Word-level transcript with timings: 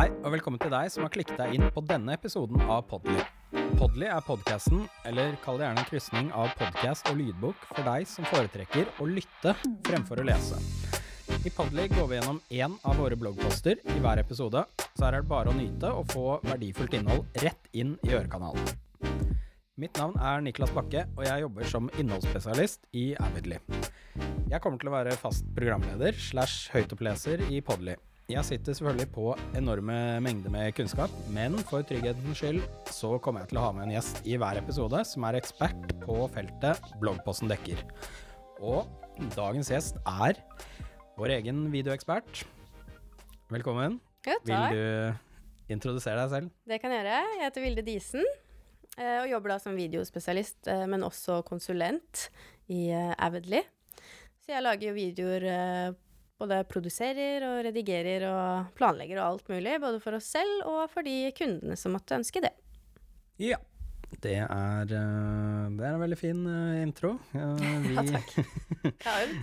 Hei, 0.00 0.06
og 0.24 0.32
velkommen 0.32 0.56
til 0.56 0.70
deg 0.72 0.86
som 0.88 1.04
har 1.04 1.10
klikket 1.12 1.36
deg 1.36 1.58
inn 1.58 1.66
på 1.76 1.82
denne 1.84 2.14
episoden 2.16 2.62
av 2.72 2.86
Podly. 2.88 3.18
Podly 3.76 4.06
er 4.08 4.22
podkasten, 4.24 4.86
eller 5.04 5.34
kall 5.44 5.60
det 5.60 5.66
gjerne 5.66 5.82
en 5.82 5.88
krysning 5.90 6.30
av 6.32 6.54
podkast 6.56 7.10
og 7.10 7.18
lydbok 7.18 7.66
for 7.66 7.84
deg 7.84 8.08
som 8.08 8.24
foretrekker 8.30 8.88
å 8.96 9.10
lytte 9.10 9.52
fremfor 9.90 10.22
å 10.22 10.26
lese. 10.30 10.56
I 11.44 11.52
Podly 11.52 11.84
går 11.92 12.08
vi 12.08 12.16
gjennom 12.16 12.40
én 12.48 12.80
av 12.80 12.96
våre 12.96 13.20
bloggposter 13.20 13.84
i 13.92 14.00
hver 14.00 14.24
episode, 14.24 14.64
så 14.88 15.04
her 15.04 15.18
er 15.18 15.26
det 15.26 15.32
bare 15.36 15.52
å 15.52 15.58
nyte 15.60 15.92
og 15.92 16.08
få 16.16 16.26
verdifullt 16.48 16.96
innhold 16.96 17.42
rett 17.44 17.68
inn 17.76 17.98
i 18.00 18.16
ørekanalen. 18.16 18.72
Mitt 19.76 20.00
navn 20.00 20.16
er 20.16 20.40
Niklas 20.48 20.72
Bakke, 20.72 21.10
og 21.12 21.26
jeg 21.28 21.44
jobber 21.44 21.74
som 21.76 21.92
innholdsspesialist 22.00 22.88
i 22.96 23.10
Avidly. 23.20 23.60
Jeg 24.48 24.64
kommer 24.64 24.80
til 24.80 24.88
å 24.88 24.96
være 25.02 25.20
fast 25.20 25.44
programleder 25.52 26.16
slash 26.16 26.72
høytoppleser 26.72 27.50
i 27.52 27.60
Podly. 27.60 28.00
Jeg 28.30 28.46
sitter 28.46 28.76
selvfølgelig 28.76 29.08
på 29.10 29.32
enorme 29.58 29.94
mengder 30.22 30.52
med 30.54 30.68
kunnskap, 30.78 31.10
men 31.34 31.56
for 31.66 31.82
trygghetens 31.82 32.38
skyld 32.38 32.60
så 32.94 33.16
kommer 33.18 33.42
jeg 33.42 33.50
til 33.50 33.58
å 33.58 33.64
ha 33.64 33.70
med 33.74 33.88
en 33.88 33.94
gjest 33.96 34.20
i 34.22 34.36
hver 34.38 34.60
episode 34.60 35.00
som 35.08 35.24
er 35.26 35.38
ekspert 35.40 35.88
på 36.04 36.14
feltet 36.30 36.84
bloggposten 37.02 37.50
dekker. 37.50 37.80
Og 38.62 38.86
dagens 39.34 39.72
gjest 39.72 39.98
er 40.06 40.38
vår 41.18 41.32
egen 41.40 41.64
videoekspert. 41.72 42.44
Velkommen. 43.50 43.96
Ja, 44.22 44.36
takk. 44.46 44.46
Vil 44.46 44.78
du 44.78 45.74
introdusere 45.74 46.20
deg 46.22 46.30
selv? 46.36 46.52
Det 46.70 46.78
kan 46.84 46.94
jeg 46.94 47.02
gjøre. 47.02 47.16
Jeg 47.32 47.42
heter 47.48 47.64
Vilde 47.66 47.84
Disen 47.88 48.22
eh, 48.22 49.16
og 49.24 49.26
jobber 49.32 49.56
da 49.56 49.58
som 49.64 49.74
videospesialist, 49.74 50.60
eh, 50.70 50.84
men 50.86 51.02
også 51.08 51.40
konsulent 51.50 52.28
i 52.70 52.92
eh, 52.94 53.10
Avidly. 53.18 53.64
Så 54.38 54.54
jeg 54.54 54.64
lager 54.68 54.92
jo 54.92 54.94
videoer 55.00 55.48
både 56.40 56.62
produserer 56.70 57.44
og 57.46 57.64
redigerer 57.68 58.26
og 58.30 58.72
planlegger 58.78 59.20
og 59.20 59.26
alt 59.26 59.52
mulig, 59.52 59.76
både 59.82 60.00
for 60.02 60.16
oss 60.18 60.32
selv 60.32 60.64
og 60.68 60.86
for 60.92 61.06
de 61.06 61.32
kundene 61.36 61.76
som 61.78 61.94
måtte 61.96 62.16
ønske 62.18 62.42
det. 62.44 62.54
Ja. 63.40 63.60
Det 64.18 64.34
er, 64.42 64.90
eh, 64.90 65.70
det 65.78 65.86
er 65.86 65.94
en 65.94 66.02
veldig 66.02 66.18
fin 66.18 66.42
eh, 66.50 66.82
intro. 66.82 67.14
Eh, 67.36 67.64
vi, 67.86 67.94
Ja, 67.94 68.04
takk. 68.10 68.36
Jeg 68.82 69.06
har 69.06 69.22
øvd. 69.22 69.36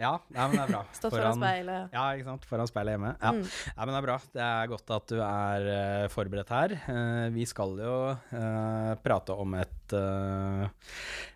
ja, 0.00 0.12
ja, 0.34 0.46
men 0.48 0.54
det 0.56 0.62
er 0.62 0.70
bra. 0.72 0.80
Stått 0.96 1.14
foran 1.14 1.36
speilet. 1.36 1.92
Ja, 1.94 2.04
ikke 2.16 2.28
sant. 2.30 2.46
Foran 2.48 2.70
speilet 2.70 2.96
hjemme. 2.96 3.12
Ja. 3.20 3.32
Mm. 3.36 3.42
ja, 3.44 3.76
men 3.84 3.92
det 3.92 3.98
er 4.00 4.06
bra. 4.08 4.16
Det 4.38 4.46
er 4.46 4.70
godt 4.72 4.94
at 4.96 5.12
du 5.12 5.18
er 5.26 5.68
uh, 5.68 6.06
forberedt 6.14 6.54
her. 6.56 6.76
Uh, 6.88 7.26
vi 7.36 7.44
skal 7.50 7.76
jo 7.84 7.98
uh, 8.14 8.94
prate 9.04 9.36
om 9.44 9.58
et, 9.60 9.96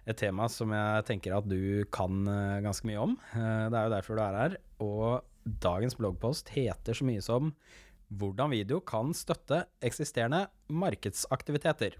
et 0.08 0.18
tema 0.18 0.48
som 0.50 0.72
jeg 0.74 1.04
tenker 1.12 1.36
at 1.36 1.46
du 1.46 1.84
kan 1.94 2.24
ganske 2.64 2.88
mye 2.88 3.04
om. 3.04 3.14
Det 3.36 3.76
er 3.76 3.84
jo 3.84 3.94
derfor 3.98 4.18
du 4.18 4.24
er 4.24 4.40
her. 4.42 4.58
Og 4.84 5.24
dagens 5.62 5.96
bloggpost 5.98 6.52
heter 6.54 6.96
så 6.96 7.06
mye 7.08 7.22
som 7.24 7.52
hvordan 8.08 8.54
video 8.54 8.80
kan 8.80 9.12
støtte 9.16 9.64
eksisterende 9.84 10.46
markedsaktiviteter. 10.72 11.98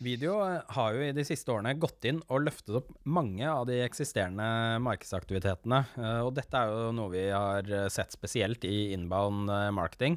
Video 0.00 0.38
eh, 0.40 0.62
har 0.72 0.94
jo 0.96 1.02
i 1.04 1.12
de 1.12 1.22
siste 1.28 1.52
årene 1.52 1.74
gått 1.76 2.06
inn 2.08 2.22
og 2.32 2.46
løftet 2.46 2.78
opp 2.78 2.88
mange 3.04 3.44
av 3.44 3.66
de 3.68 3.82
eksisterende 3.84 4.78
markedsaktivitetene, 4.80 5.82
eh, 6.00 6.20
og 6.24 6.32
dette 6.38 6.56
er 6.56 6.72
jo 6.72 6.94
noe 6.96 7.12
vi 7.12 7.26
har 7.28 7.68
eh, 7.68 7.88
sett 7.92 8.16
spesielt 8.16 8.64
i 8.64 8.94
inbound 8.94 9.52
marketing. 9.76 10.16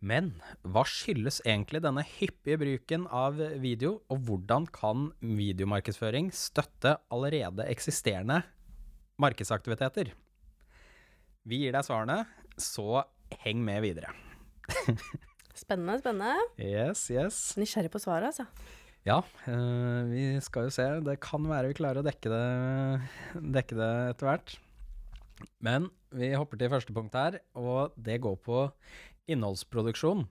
Men 0.00 0.32
hva 0.64 0.86
skyldes 0.88 1.42
egentlig 1.44 1.82
denne 1.84 2.06
hyppige 2.08 2.56
bruken 2.64 3.04
av 3.12 3.36
video, 3.60 3.98
og 4.08 4.24
hvordan 4.24 4.64
kan 4.72 5.10
videomarkedsføring 5.20 6.32
støtte 6.32 6.96
allerede 7.12 7.68
eksisterende 7.68 8.40
markedsaktiviteter? 9.20 10.14
Vi 11.44 11.66
gir 11.66 11.76
deg 11.76 11.84
svarene, 11.84 12.22
så 12.56 13.04
heng 13.44 13.60
med 13.60 13.84
videre. 13.84 14.16
Spennende, 15.62 16.00
spennende. 16.00 16.48
Yes, 16.56 17.10
yes. 17.12 17.50
Nysgjerrig 17.60 17.92
på 17.92 18.00
svaret, 18.00 18.32
altså. 18.32 18.80
Ja, 19.02 19.16
eh, 19.50 20.02
vi 20.06 20.24
skal 20.38 20.68
jo 20.68 20.74
se. 20.74 20.84
Det 21.02 21.16
kan 21.24 21.42
være 21.50 21.72
vi 21.72 21.78
klarer 21.80 22.02
å 22.02 22.06
dekke 22.06 22.30
det, 22.30 22.44
dekke 23.56 23.78
det 23.80 23.90
etter 24.12 24.28
hvert. 24.28 24.54
Men 25.58 25.88
vi 26.14 26.30
hopper 26.38 26.60
til 26.60 26.70
første 26.70 26.94
punkt 26.94 27.18
her, 27.18 27.40
og 27.58 27.96
det 27.98 28.20
går 28.22 28.38
på 28.46 28.68
innholdsproduksjon. 29.26 30.22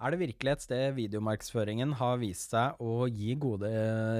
Er 0.00 0.14
det 0.14 0.22
virkelig 0.22 0.52
et 0.54 0.62
sted 0.64 0.94
videomarkedsføringen 0.96 1.90
har 1.98 2.20
vist 2.22 2.54
seg 2.54 2.78
å 2.80 3.04
gi 3.12 3.34
gode 3.36 3.68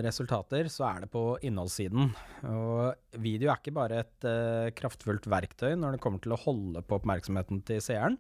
resultater, 0.04 0.68
så 0.68 0.84
er 0.91 1.06
det 1.06 1.08
på 1.14 1.22
innholdssiden. 1.48 2.10
Og 2.50 3.16
video 3.24 3.48
er 3.48 3.62
ikke 3.62 3.72
bare 3.78 4.02
et 4.02 4.26
uh, 4.28 4.69
kraftfullt 4.76 5.24
verktøy 5.32 5.72
når 5.80 5.96
det 5.96 6.02
kommer 6.04 6.20
til 6.20 6.36
å 6.36 6.40
holde 6.42 6.84
på 6.84 6.98
oppmerksomheten 7.00 7.62
til 7.64 7.80
seeren, 7.80 8.19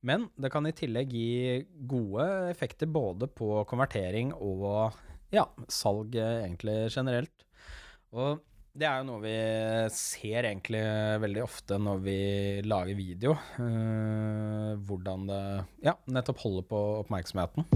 men 0.00 0.30
det 0.40 0.48
kan 0.54 0.64
i 0.64 0.72
tillegg 0.72 1.12
gi 1.12 1.60
gode 1.90 2.24
effekter 2.54 2.88
både 2.88 3.28
på 3.36 3.66
konvertering 3.68 4.32
og 4.32 4.96
ja, 5.34 5.44
salg 5.68 6.16
eh, 6.16 6.44
egentlig 6.46 6.86
generelt. 6.94 7.44
Og 8.16 8.40
det 8.78 8.86
er 8.86 9.00
jo 9.00 9.08
noe 9.08 9.22
vi 9.24 9.36
ser 9.94 10.46
egentlig 10.46 10.80
veldig 11.22 11.42
ofte 11.42 11.78
når 11.82 12.02
vi 12.04 12.18
lager 12.66 12.98
video. 12.98 13.34
Uh, 13.58 14.78
hvordan 14.86 15.26
det 15.30 15.42
ja, 15.86 15.96
nettopp 16.06 16.42
holder 16.44 16.66
på 16.70 16.82
oppmerksomheten. 17.02 17.66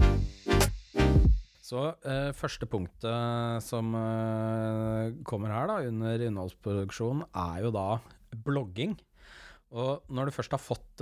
Så 1.63 1.87
uh, 1.91 2.29
første 2.37 2.67
punktet 2.71 3.63
som 3.65 3.95
uh, 3.95 5.11
kommer 5.27 5.51
her 5.55 5.71
da, 5.71 5.81
under 5.89 6.23
innholdsproduksjon, 6.29 7.25
er 7.31 7.65
jo 7.65 7.73
da 7.75 7.87
blogging. 8.45 8.95
Og 9.73 10.05
når 10.13 10.29
du 10.29 10.35
først 10.35 10.53
har 10.53 10.61
fått 10.61 11.01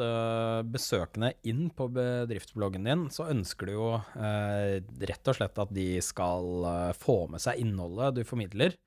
besøkende 0.72 1.34
inn 1.44 1.66
på 1.76 1.90
bedriftsbloggen 1.92 2.86
din, 2.88 3.02
så 3.12 3.26
ønsker 3.28 3.68
du 3.68 3.74
jo 3.74 3.90
rett 4.16 5.28
og 5.28 5.36
slett 5.36 5.60
at 5.60 5.74
de 5.76 5.88
skal 6.00 6.64
få 6.96 7.18
med 7.34 7.44
seg 7.44 7.60
innholdet 7.60 8.16
du 8.16 8.24
formidler. 8.24 8.78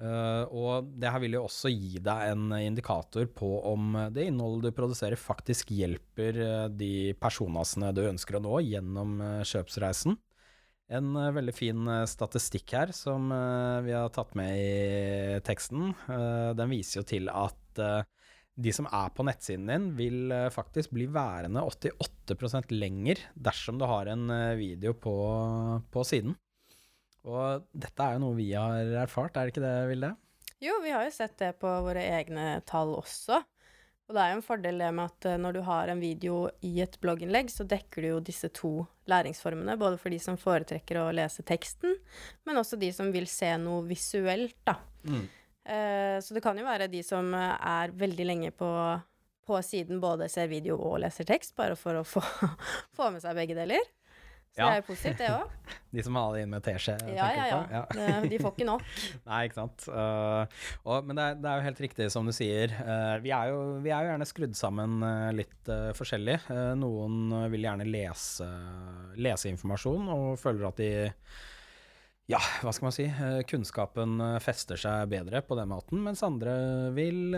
Eh, 0.00 0.44
og 0.56 0.88
det 0.96 1.10
her 1.12 1.20
vil 1.20 1.36
jo 1.36 1.44
også 1.44 1.68
gi 1.72 2.00
deg 2.00 2.32
en 2.32 2.54
indikator 2.56 3.26
på 3.36 3.50
om 3.68 3.98
det 4.14 4.30
innholdet 4.30 4.70
du 4.70 4.78
produserer 4.78 5.20
faktisk 5.20 5.74
hjelper 5.76 6.38
eh, 6.40 6.66
de 6.72 6.92
personasene 7.20 7.92
du 7.92 8.06
ønsker 8.06 8.38
å 8.38 8.44
nå 8.46 8.62
gjennom 8.64 9.18
eh, 9.20 9.42
kjøpsreisen. 9.50 10.16
En 10.90 11.14
veldig 11.36 11.52
fin 11.54 11.86
statistikk 12.10 12.72
her 12.74 12.90
som 12.90 13.28
vi 13.86 13.92
har 13.94 14.08
tatt 14.10 14.32
med 14.34 14.56
i 14.58 15.36
teksten. 15.46 15.92
Den 16.58 16.72
viser 16.72 16.98
jo 16.98 17.04
til 17.06 17.30
at 17.30 17.78
de 18.58 18.72
som 18.74 18.88
er 18.90 19.12
på 19.14 19.22
nettsiden 19.22 19.70
din, 19.70 19.86
vil 19.94 20.34
faktisk 20.50 20.90
bli 20.96 21.06
værende 21.14 21.62
88% 21.62 22.74
lenger 22.74 23.22
dersom 23.38 23.78
du 23.78 23.86
har 23.86 24.10
en 24.10 24.34
video 24.58 24.96
på, 24.98 25.14
på 25.94 26.02
siden. 26.10 26.34
Og 27.28 27.66
dette 27.76 28.04
er 28.04 28.16
jo 28.16 28.24
noe 28.24 28.38
vi 28.38 28.50
har 28.54 28.94
erfart, 29.02 29.36
er 29.36 29.48
det 29.48 29.54
ikke 29.54 29.64
det, 29.64 29.76
Vilde? 29.90 30.14
Jo, 30.60 30.76
vi 30.84 30.92
har 30.92 31.06
jo 31.06 31.12
sett 31.14 31.38
det 31.40 31.54
på 31.60 31.70
våre 31.84 32.02
egne 32.18 32.60
tall 32.68 32.92
også. 32.98 33.40
Og 34.10 34.16
det 34.16 34.22
er 34.22 34.32
jo 34.32 34.38
en 34.40 34.44
fordel 34.44 34.80
det 34.82 34.88
med 34.90 35.06
at 35.06 35.26
eh, 35.30 35.38
når 35.38 35.54
du 35.54 35.60
har 35.62 35.90
en 35.92 36.00
video 36.02 36.40
i 36.66 36.72
et 36.82 36.96
blogginnlegg, 37.00 37.52
så 37.52 37.62
dekker 37.68 38.02
du 38.02 38.08
jo 38.08 38.22
disse 38.26 38.50
to 38.56 38.72
læringsformene, 39.10 39.76
både 39.78 40.00
for 40.02 40.10
de 40.10 40.18
som 40.22 40.38
foretrekker 40.40 40.98
å 40.98 41.12
lese 41.14 41.44
teksten, 41.46 41.94
men 42.48 42.58
også 42.58 42.78
de 42.80 42.90
som 42.94 43.12
vil 43.14 43.28
se 43.30 43.52
noe 43.62 43.84
visuelt, 43.86 44.56
da. 44.66 44.80
Eh, 45.62 46.16
så 46.24 46.34
det 46.34 46.42
kan 46.42 46.58
jo 46.58 46.66
være 46.66 46.90
de 46.90 47.04
som 47.06 47.30
eh, 47.38 47.54
er 47.70 47.94
veldig 48.02 48.26
lenge 48.26 48.50
på, 48.50 48.70
på 49.46 49.62
siden, 49.62 50.02
både 50.02 50.28
ser 50.32 50.50
video 50.50 50.80
og 50.80 50.98
leser 51.04 51.28
tekst, 51.30 51.54
bare 51.54 51.78
for 51.78 52.00
å 52.00 52.04
få, 52.04 52.24
få 52.98 53.12
med 53.14 53.22
seg 53.22 53.38
begge 53.38 53.54
deler. 53.58 53.86
Så 54.50 54.58
Ja. 54.58 54.66
det 54.66 54.72
er 54.72 54.80
jo 54.80 54.86
positivt, 54.88 55.18
det 55.20 55.28
òg. 55.30 55.50
De 55.94 56.02
som 56.02 56.16
har 56.18 56.32
det 56.34 56.40
inn 56.42 56.50
med 56.50 56.62
teskje, 56.66 56.96
Ja, 57.14 57.26
ja, 57.34 57.44
ja. 57.70 57.82
på? 57.86 58.30
De 58.30 58.38
får 58.42 58.52
ikke 58.56 58.66
nok. 58.66 58.82
Nei, 59.28 59.38
ikke 59.46 59.58
sant. 59.60 59.84
Uh, 59.86 60.42
og, 60.84 61.06
men 61.06 61.18
det 61.18 61.24
er, 61.26 61.38
det 61.38 61.50
er 61.50 61.60
jo 61.60 61.66
helt 61.68 61.82
riktig 61.84 62.08
som 62.10 62.26
du 62.26 62.32
sier. 62.34 62.74
Uh, 62.82 63.18
vi, 63.22 63.30
er 63.34 63.52
jo, 63.52 63.60
vi 63.84 63.92
er 63.94 64.06
jo 64.06 64.10
gjerne 64.10 64.26
skrudd 64.26 64.58
sammen 64.58 64.98
uh, 65.06 65.30
litt 65.34 65.70
forskjellig. 65.98 66.36
Noen 66.78 67.30
vil 67.52 67.66
gjerne 67.68 67.86
lese, 67.86 68.48
lese 69.22 69.50
informasjon 69.52 70.10
og 70.14 70.26
føler 70.42 70.66
at 70.70 70.82
de 70.82 70.90
ja, 72.30 72.38
hva 72.62 72.70
skal 72.74 72.86
man 72.86 72.94
si, 72.94 73.06
kunnskapen 73.50 74.20
fester 74.42 74.78
seg 74.78 75.08
bedre 75.10 75.40
på 75.42 75.56
den 75.58 75.70
måten, 75.72 76.02
mens 76.04 76.22
andre 76.26 76.52
vil 76.94 77.34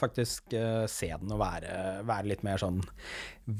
faktisk 0.00 0.54
uh, 0.56 0.86
se 0.88 1.10
den 1.12 1.34
og 1.34 1.42
være, 1.42 1.72
være 2.08 2.30
litt 2.30 2.44
mer 2.46 2.60
sånn 2.62 2.80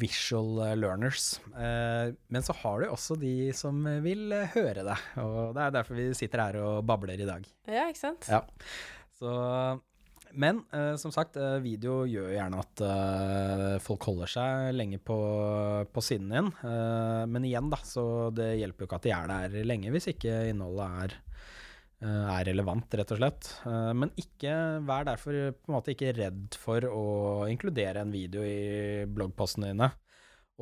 visual 0.00 0.62
uh, 0.62 0.76
learners. 0.78 1.34
Uh, 1.52 2.16
men 2.32 2.46
så 2.46 2.56
har 2.62 2.80
du 2.80 2.88
også 2.88 3.18
de 3.20 3.50
som 3.56 3.84
vil 4.04 4.32
høre 4.54 4.86
det, 4.86 4.96
og 5.20 5.52
det 5.56 5.66
er 5.66 5.76
derfor 5.80 6.00
vi 6.00 6.08
sitter 6.16 6.46
her 6.46 6.62
og 6.62 6.80
babler 6.88 7.20
i 7.20 7.28
dag. 7.28 7.44
Ja, 7.68 7.88
ikke 7.90 8.04
sant? 8.06 8.30
Ja. 8.30 8.44
Så, 9.20 9.30
men 10.32 10.62
uh, 10.72 10.94
som 11.00 11.12
sagt, 11.14 11.36
eh, 11.36 11.58
video 11.62 12.04
gjør 12.08 12.30
gjerne 12.32 12.60
at 12.62 12.82
eh, 12.86 13.76
folk 13.82 14.06
holder 14.08 14.30
seg 14.30 14.70
lenge 14.76 15.00
på, 15.02 15.16
på 15.90 16.04
siden 16.04 16.30
din. 16.32 16.50
Eh, 16.66 17.24
men 17.30 17.46
igjen, 17.48 17.70
da, 17.72 17.80
så 17.84 18.04
det 18.34 18.54
hjelper 18.60 18.84
jo 18.84 18.90
ikke 18.90 19.00
at 19.00 19.08
de 19.08 19.14
er 19.16 19.32
der 19.32 19.68
lenge 19.68 19.92
hvis 19.94 20.10
ikke 20.14 20.36
innholdet 20.52 21.04
er 21.04 21.16
er 22.00 22.46
relevant, 22.48 22.94
rett 22.96 23.10
og 23.12 23.18
slett. 23.20 23.48
Men 23.96 24.12
ikke, 24.20 24.52
vær 24.88 25.04
derfor 25.08 25.36
på 25.52 25.68
en 25.68 25.76
måte 25.76 25.92
ikke 25.92 26.14
redd 26.16 26.56
for 26.56 26.86
å 26.88 27.04
inkludere 27.52 28.00
en 28.00 28.14
video 28.14 28.44
i 28.46 29.04
bloggpostene 29.04 29.74
dine. 29.74 29.90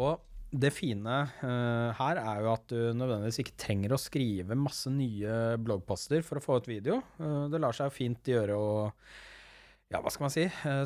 Og 0.02 0.18
det 0.48 0.70
fine 0.72 1.16
uh, 1.42 1.90
her 1.98 2.18
er 2.22 2.38
jo 2.40 2.52
at 2.54 2.62
du 2.72 2.78
nødvendigvis 2.96 3.42
ikke 3.42 3.58
trenger 3.60 3.92
å 3.92 4.00
skrive 4.00 4.56
masse 4.56 4.88
nye 4.88 5.58
bloggposter 5.60 6.22
for 6.24 6.40
å 6.40 6.44
få 6.44 6.60
ut 6.62 6.70
video. 6.70 7.02
Det 7.18 7.60
lar 7.60 7.76
seg 7.76 7.92
fint 7.92 8.30
gjøre 8.32 8.56
å 8.56 8.70
ja, 9.88 10.02
hva 10.04 10.10
skal 10.12 10.26
man 10.26 10.32
si, 10.34 10.42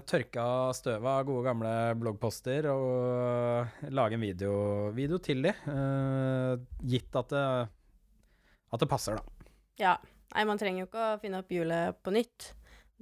tørke 0.06 0.38
av 0.38 0.76
støvet 0.78 1.08
av 1.10 1.24
gode, 1.26 1.42
gamle 1.48 1.70
bloggposter 1.98 2.68
og 2.70 3.88
lage 3.90 4.14
en 4.14 4.22
video, 4.22 4.52
video 4.94 5.18
til 5.18 5.42
de, 5.42 5.50
gitt 6.86 7.18
at 7.18 7.34
det, 7.34 7.46
at 8.70 8.84
det 8.84 8.90
passer, 8.92 9.18
da. 9.18 9.50
Ja. 9.82 9.96
Nei, 10.32 10.46
man 10.48 10.56
trenger 10.60 10.84
jo 10.84 10.88
ikke 10.88 11.04
å 11.04 11.20
finne 11.20 11.42
opp 11.42 11.50
hjulet 11.52 11.98
på 12.00 12.12
nytt. 12.14 12.52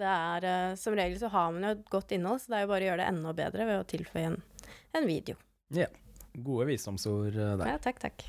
Det 0.01 0.09
er, 0.09 0.47
uh, 0.47 0.77
Som 0.79 0.97
regel 0.99 1.19
så 1.21 1.31
har 1.31 1.51
man 1.55 1.67
jo 1.67 1.75
et 1.77 1.85
godt 1.93 2.15
innhold, 2.17 2.43
så 2.43 2.51
det 2.51 2.59
er 2.59 2.65
jo 2.65 2.71
bare 2.73 2.83
å 2.83 2.89
gjøre 2.89 3.03
det 3.03 3.11
enda 3.13 3.35
bedre 3.39 3.67
ved 3.69 3.83
å 3.83 3.89
tilføye 3.93 4.31
en, 4.33 4.39
en 4.99 5.07
video. 5.07 5.39
Ja. 5.77 5.87
Gode 6.31 6.67
visdomsord 6.71 7.37
uh, 7.39 7.55
der. 7.61 7.75
Ja, 7.75 7.79
takk, 7.83 8.03
takk. 8.03 8.27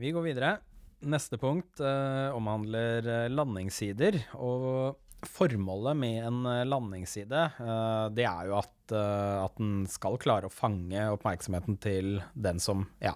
Vi 0.00 0.12
går 0.14 0.24
videre. 0.24 0.56
Neste 1.04 1.36
punkt 1.40 1.82
uh, 1.84 2.32
omhandler 2.36 3.28
landingssider. 3.28 4.22
Og 4.40 4.96
formålet 5.28 6.00
med 6.00 6.18
en 6.28 6.40
landingsside, 6.68 7.44
det 8.12 8.26
er 8.28 8.48
jo 8.50 8.58
at, 8.58 8.92
at 8.92 9.54
den 9.56 9.86
skal 9.88 10.18
klare 10.20 10.50
å 10.50 10.52
fange 10.52 11.06
oppmerksomheten 11.14 11.78
til 11.80 12.18
den 12.36 12.60
som 12.60 12.82
ja, 13.00 13.14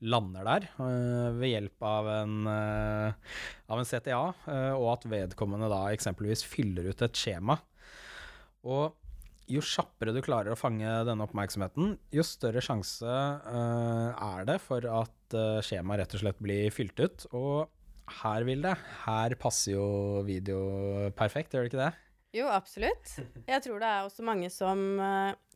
lander 0.00 0.46
der 0.46 0.66
uh, 0.78 1.30
ved 1.36 1.52
hjelp 1.52 1.84
av 1.84 2.08
en, 2.12 2.38
uh, 2.48 3.34
av 3.70 3.80
en 3.80 3.88
CTA, 3.88 4.22
uh, 4.46 4.54
eh, 4.54 4.72
og 4.76 4.88
at 4.94 5.06
vedkommende 5.10 5.68
da 5.70 5.82
eksempelvis 5.94 6.44
fyller 6.48 6.90
ut 6.90 7.04
et 7.04 7.20
skjema. 7.20 7.58
Og 8.64 8.96
jo 9.50 9.62
kjappere 9.66 10.14
du 10.14 10.20
klarer 10.24 10.54
å 10.54 10.58
fange 10.58 10.88
denne 11.08 11.26
oppmerksomheten, 11.26 11.96
jo 12.14 12.24
større 12.24 12.62
sjanse 12.62 13.10
er 13.10 14.44
det 14.46 14.60
for 14.62 14.84
at 14.86 15.34
skjemaet 15.66 16.04
rett 16.04 16.14
og 16.14 16.22
slett 16.22 16.38
blir 16.38 16.68
fylt 16.70 17.02
ut. 17.02 17.24
Og 17.34 17.64
her, 18.20 18.46
vil 18.46 18.62
det. 18.62 18.76
her 19.08 19.34
passer 19.42 19.74
jo 19.74 20.22
video 20.28 21.10
perfekt, 21.18 21.56
gjør 21.56 21.66
det 21.66 21.72
ikke 21.72 21.82
det? 21.82 21.90
Jo, 22.38 22.46
absolutt. 22.46 23.16
Jeg 23.50 23.64
tror 23.66 23.82
det 23.82 23.90
er 23.90 24.06
også 24.06 24.28
mange 24.28 24.52
som 24.54 24.84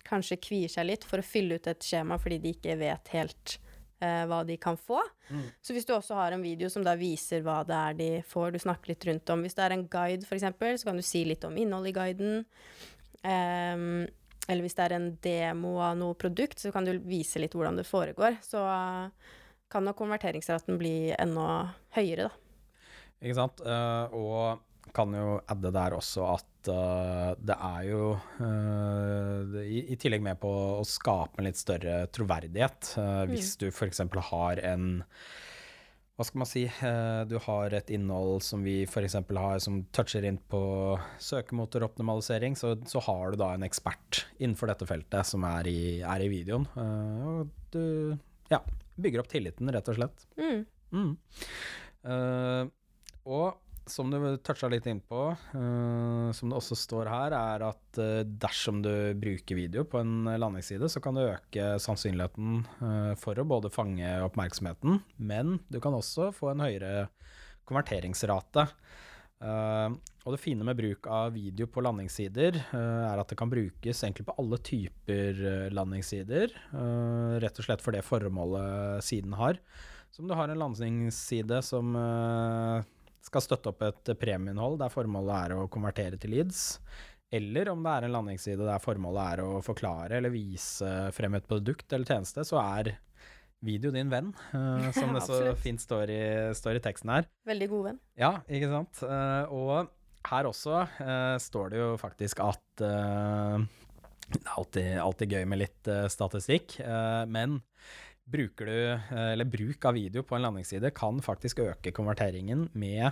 kanskje 0.02 0.42
kvier 0.42 0.74
seg 0.74 0.90
litt 0.90 1.06
for 1.06 1.22
å 1.22 1.28
fylle 1.28 1.60
ut 1.60 1.70
et 1.70 1.86
skjema 1.86 2.18
fordi 2.18 2.40
de 2.42 2.56
ikke 2.56 2.74
vet 2.82 3.14
helt 3.14 3.58
eh, 4.02 4.24
hva 4.30 4.40
de 4.46 4.56
kan 4.60 4.78
få. 4.80 5.00
Mm. 5.28 5.44
Så 5.62 5.76
hvis 5.76 5.86
du 5.88 5.94
også 5.94 6.16
har 6.18 6.34
en 6.34 6.44
video 6.44 6.70
som 6.72 6.84
da 6.86 6.96
viser 6.98 7.44
hva 7.44 7.60
det 7.66 7.78
er 7.78 7.96
de 7.98 8.10
får, 8.28 8.52
du 8.54 8.60
snakker 8.62 8.92
litt 8.92 9.06
rundt 9.08 9.32
om 9.34 9.44
Hvis 9.44 9.56
det 9.58 9.64
er 9.64 9.76
en 9.76 9.86
guide, 9.90 10.26
f.eks., 10.26 10.44
så 10.80 10.88
kan 10.88 10.98
du 10.98 11.04
si 11.06 11.24
litt 11.28 11.44
om 11.46 11.56
innholdet 11.60 11.94
i 11.94 11.96
guiden. 11.98 12.44
Um, 13.24 14.04
eller 14.44 14.66
hvis 14.66 14.76
det 14.76 14.84
er 14.84 14.96
en 14.98 15.08
demo 15.24 15.78
av 15.80 15.96
noe 15.96 16.16
produkt, 16.20 16.60
så 16.60 16.72
kan 16.74 16.84
du 16.84 16.98
vise 17.08 17.40
litt 17.40 17.54
hvordan 17.56 17.80
det 17.80 17.88
foregår. 17.88 18.38
Så 18.44 18.60
uh, 18.60 19.08
kan 19.72 19.86
nok 19.86 19.98
konverteringsraten 20.02 20.78
bli 20.80 21.14
enda 21.16 21.74
høyere, 21.96 22.28
da. 22.28 22.40
Ikke 23.24 23.38
sant. 23.38 23.62
Uh, 23.64 24.12
og 24.12 24.73
kan 24.94 25.14
jo 25.16 25.38
adde 25.50 25.72
der 25.74 25.96
også 25.96 26.26
at 26.36 26.68
uh, 26.70 27.32
det 27.38 27.56
er 27.56 27.86
jo 27.88 28.12
uh, 28.14 29.56
i, 29.64 29.80
i, 29.90 29.96
tillegg 30.00 30.22
med 30.24 30.38
på 30.42 30.50
å 30.78 30.84
skape 30.86 31.40
en 31.40 31.48
litt 31.48 31.58
større 31.60 32.04
troverdighet. 32.14 32.94
Uh, 32.98 33.24
hvis 33.30 33.54
mm. 33.56 33.64
du 33.64 33.66
f.eks. 33.72 34.04
har 34.30 34.62
en 34.70 34.86
hva 36.14 36.22
skal 36.22 36.38
man 36.44 36.46
si, 36.46 36.60
du 37.26 37.32
har 37.42 37.74
et 37.74 37.88
innhold 37.90 38.36
som 38.46 38.60
vi 38.62 38.84
f.eks. 38.86 39.16
har 39.34 39.56
som 39.58 39.80
toucher 39.90 40.22
inn 40.28 40.36
på 40.38 40.60
søkemotoroptimalisering, 41.18 42.54
så, 42.54 42.76
så 42.86 43.02
har 43.02 43.34
du 43.34 43.40
da 43.40 43.48
en 43.56 43.66
ekspert 43.66 44.20
innenfor 44.38 44.70
dette 44.70 44.86
feltet 44.86 45.26
som 45.26 45.42
er 45.48 45.66
i, 45.66 45.80
er 46.06 46.22
i 46.22 46.30
videoen. 46.30 46.68
og 46.78 47.50
du 47.74 48.14
ja, 48.46 48.62
bygger 48.94 49.24
opp 49.24 49.32
tilliten, 49.34 49.74
rett 49.74 49.90
og 49.90 49.98
slett. 49.98 50.28
Mm. 50.38 50.62
Mm. 50.94 52.70
og 53.26 53.63
som 53.86 54.10
du 54.10 54.18
toucha 54.40 54.68
litt 54.72 54.86
innpå, 54.88 55.20
uh, 55.54 56.28
som 56.32 56.50
det 56.50 56.56
også 56.58 56.76
står 56.78 57.10
her, 57.10 57.36
er 57.36 57.64
at 57.68 58.00
uh, 58.00 58.24
dersom 58.24 58.80
du 58.84 58.90
bruker 59.20 59.58
video 59.58 59.84
på 59.88 60.00
en 60.00 60.28
landingsside, 60.40 60.88
så 60.88 61.02
kan 61.04 61.16
du 61.16 61.24
øke 61.26 61.74
sannsynligheten 61.82 62.62
uh, 62.80 63.12
for 63.20 63.38
å 63.38 63.46
både 63.48 63.72
fange 63.74 64.08
oppmerksomheten, 64.24 65.02
men 65.16 65.58
du 65.68 65.80
kan 65.84 65.96
også 65.96 66.30
få 66.36 66.54
en 66.54 66.64
høyere 66.64 67.08
konverteringsrate. 67.68 68.68
og 69.44 70.32
det 70.32 70.40
fine 70.40 70.64
med 70.64 70.76
bruk 70.76 71.06
av 71.08 71.32
video 71.32 71.66
på 71.68 71.80
landingssider 71.84 72.58
er 72.76 73.20
at 73.20 73.28
det 73.28 73.38
kan 73.40 73.48
brukes 73.48 74.02
egentlig 74.04 74.26
på 74.28 74.34
alle 74.40 74.58
typer 74.60 75.40
landingssider, 75.72 76.52
rett 77.40 77.60
og 77.60 77.66
slett 77.66 77.84
for 77.84 77.96
det 77.96 78.04
formålet 78.04 79.04
siden 79.04 79.32
har. 79.40 79.56
Så 80.12 80.20
om 80.20 80.28
du 80.28 80.36
har 80.36 80.52
en 80.52 80.60
landingsside 80.60 81.62
som 81.64 81.96
skal 83.24 83.44
støtte 83.44 83.72
opp 83.72 83.82
et 83.86 84.14
premieinnhold 84.20 84.78
der 84.82 84.92
formålet 84.92 85.34
er 85.38 85.56
å 85.56 85.68
konvertere 85.72 86.20
til 86.20 86.34
leads, 86.36 86.78
eller 87.34 87.70
om 87.72 87.82
det 87.82 87.94
er 87.94 88.06
en 88.06 88.14
landingsside 88.14 88.66
der 88.66 88.82
formålet 88.82 89.24
er 89.32 89.42
å 89.44 89.62
forklare 89.64 90.18
eller 90.18 90.34
vise 90.34 90.90
frem 91.16 91.34
et 91.38 91.48
produkt 91.48 91.92
eller 91.92 92.06
tjeneste, 92.06 92.44
så 92.46 92.60
er 92.62 92.94
video 93.64 93.90
din 93.94 94.10
venn, 94.12 94.30
uh, 94.52 94.90
som 94.94 95.14
det 95.16 95.24
så 95.28 95.40
fint 95.58 95.80
står 95.80 96.12
i, 96.12 96.22
står 96.56 96.78
i, 96.78 96.84
teksten 96.84 97.14
her. 97.14 97.28
Veldig 97.48 97.70
god 97.72 97.86
venn. 97.88 98.00
Ja, 98.20 98.32
ikke 98.44 98.70
sant. 98.72 99.00
Uh, 99.02 99.48
og 99.54 100.28
her 100.28 100.48
også 100.48 100.84
uh, 100.84 101.36
står 101.40 101.72
det 101.72 101.80
jo 101.80 101.88
faktisk 102.00 102.44
at 102.44 102.62
det 102.80 102.90
er 104.40 104.54
alltid, 104.56 104.86
alltid, 105.00 105.34
gøy 105.36 105.44
med 105.48 105.60
litt 105.60 105.88
statistikk, 106.10 106.78
men 107.30 107.58
bruker 108.24 108.66
du, 108.66 108.78
eh, 108.92 109.32
eller 109.32 109.44
bruk 109.44 109.84
av 109.84 109.94
video 109.94 110.22
på 110.22 110.36
en 110.36 110.46
landingsside 110.46 110.90
kan 110.96 111.20
faktisk 111.22 111.60
øke 111.64 111.92
konverteringen 111.92 112.68
med 112.72 113.10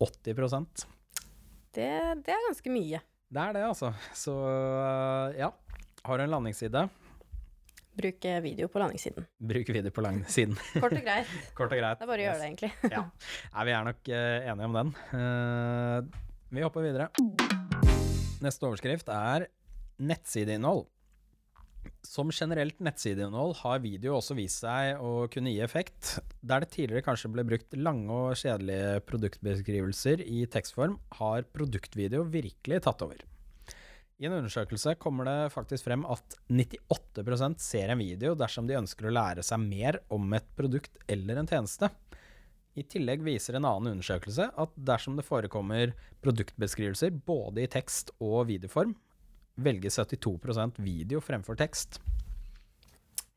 80% 0.00 0.86
det, 1.70 1.90
det 2.26 2.32
er 2.34 2.46
ganske 2.48 2.72
mye. 2.72 2.98
Det 3.30 3.42
er 3.42 3.52
det, 3.54 3.62
altså. 3.62 3.92
Så 4.16 4.32
eh, 4.34 5.36
ja, 5.38 5.52
har 6.02 6.18
du 6.18 6.24
en 6.24 6.34
landingsside 6.34 6.88
Bruk 8.00 8.24
video 8.42 8.68
på 8.70 8.80
landingssiden. 8.80 9.26
Bruk 9.50 9.68
video 9.68 9.90
på 9.92 10.02
landingssiden. 10.02 10.56
Kort 10.82 10.94
og 10.94 11.02
greit. 11.04 11.30
Kort 11.58 11.74
og 11.74 11.78
greit. 11.78 11.98
Det 12.00 12.06
er 12.06 12.10
bare 12.10 12.22
å 12.22 12.26
gjøre 12.26 12.38
det, 12.40 12.48
egentlig. 12.48 12.70
ja. 12.94 13.02
Nei, 13.54 13.64
vi 13.66 13.74
er 13.76 13.88
nok 13.90 14.10
uh, 14.14 14.50
enige 14.52 14.68
om 14.70 14.78
den. 14.78 14.92
Vi 16.50 16.64
hopper 16.64 16.86
videre. 16.86 17.10
Neste 18.40 18.70
overskrift 18.70 19.10
er 19.12 19.50
nettsideinnhold. 20.00 20.86
Som 22.06 22.30
generelt 22.32 22.78
nettsideinnhold 22.80 23.58
har 23.60 23.82
video 23.84 24.14
også 24.16 24.34
vist 24.38 24.62
seg 24.64 25.00
å 25.04 25.26
kunne 25.32 25.52
gi 25.52 25.60
effekt. 25.64 26.14
Der 26.40 26.64
det 26.64 26.70
tidligere 26.72 27.04
kanskje 27.04 27.28
ble 27.34 27.44
brukt 27.44 27.76
lange 27.76 28.14
og 28.14 28.38
kjedelige 28.40 29.02
produktbeskrivelser 29.08 30.22
i 30.24 30.46
tekstform, 30.50 30.96
har 31.20 31.44
produktvideo 31.52 32.24
virkelig 32.24 32.80
tatt 32.86 33.04
over. 33.04 33.20
I 34.20 34.28
en 34.28 34.36
undersøkelse 34.36 34.96
kommer 35.00 35.28
det 35.28 35.52
faktisk 35.54 35.86
frem 35.86 36.02
at 36.08 36.34
98% 36.52 37.60
ser 37.64 37.92
en 37.92 38.00
video 38.00 38.34
dersom 38.36 38.66
de 38.68 38.76
ønsker 38.80 39.08
å 39.08 39.14
lære 39.16 39.44
seg 39.44 39.62
mer 39.62 40.00
om 40.12 40.26
et 40.36 40.48
produkt 40.56 40.98
eller 41.08 41.40
en 41.40 41.48
tjeneste. 41.48 41.88
I 42.76 42.84
tillegg 42.86 43.24
viser 43.24 43.56
en 43.56 43.66
annen 43.68 43.96
undersøkelse 43.96 44.50
at 44.60 44.74
dersom 44.76 45.16
det 45.18 45.26
forekommer 45.26 45.94
produktbeskrivelser 46.24 47.16
både 47.26 47.64
i 47.64 47.70
tekst 47.72 48.12
og 48.20 48.44
videoform, 48.52 48.92
velger 49.64 49.92
72% 49.92 50.80
video 50.84 51.22
fremfor 51.24 51.58
tekst. 51.60 52.00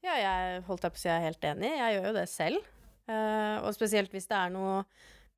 Ja, 0.04 0.18
jeg 0.20 0.64
holdt 0.68 0.84
på 0.84 1.00
å 1.00 1.00
si 1.00 1.08
jeg 1.08 1.16
er 1.16 1.28
helt 1.30 1.46
enig. 1.48 1.72
Jeg 1.80 1.98
gjør 1.98 2.08
jo 2.10 2.16
det 2.18 2.28
selv. 2.32 2.70
Uh, 3.08 3.60
og 3.64 3.74
spesielt 3.76 4.14
hvis 4.16 4.30
det 4.30 4.38
er 4.40 4.52
noe 4.54 4.84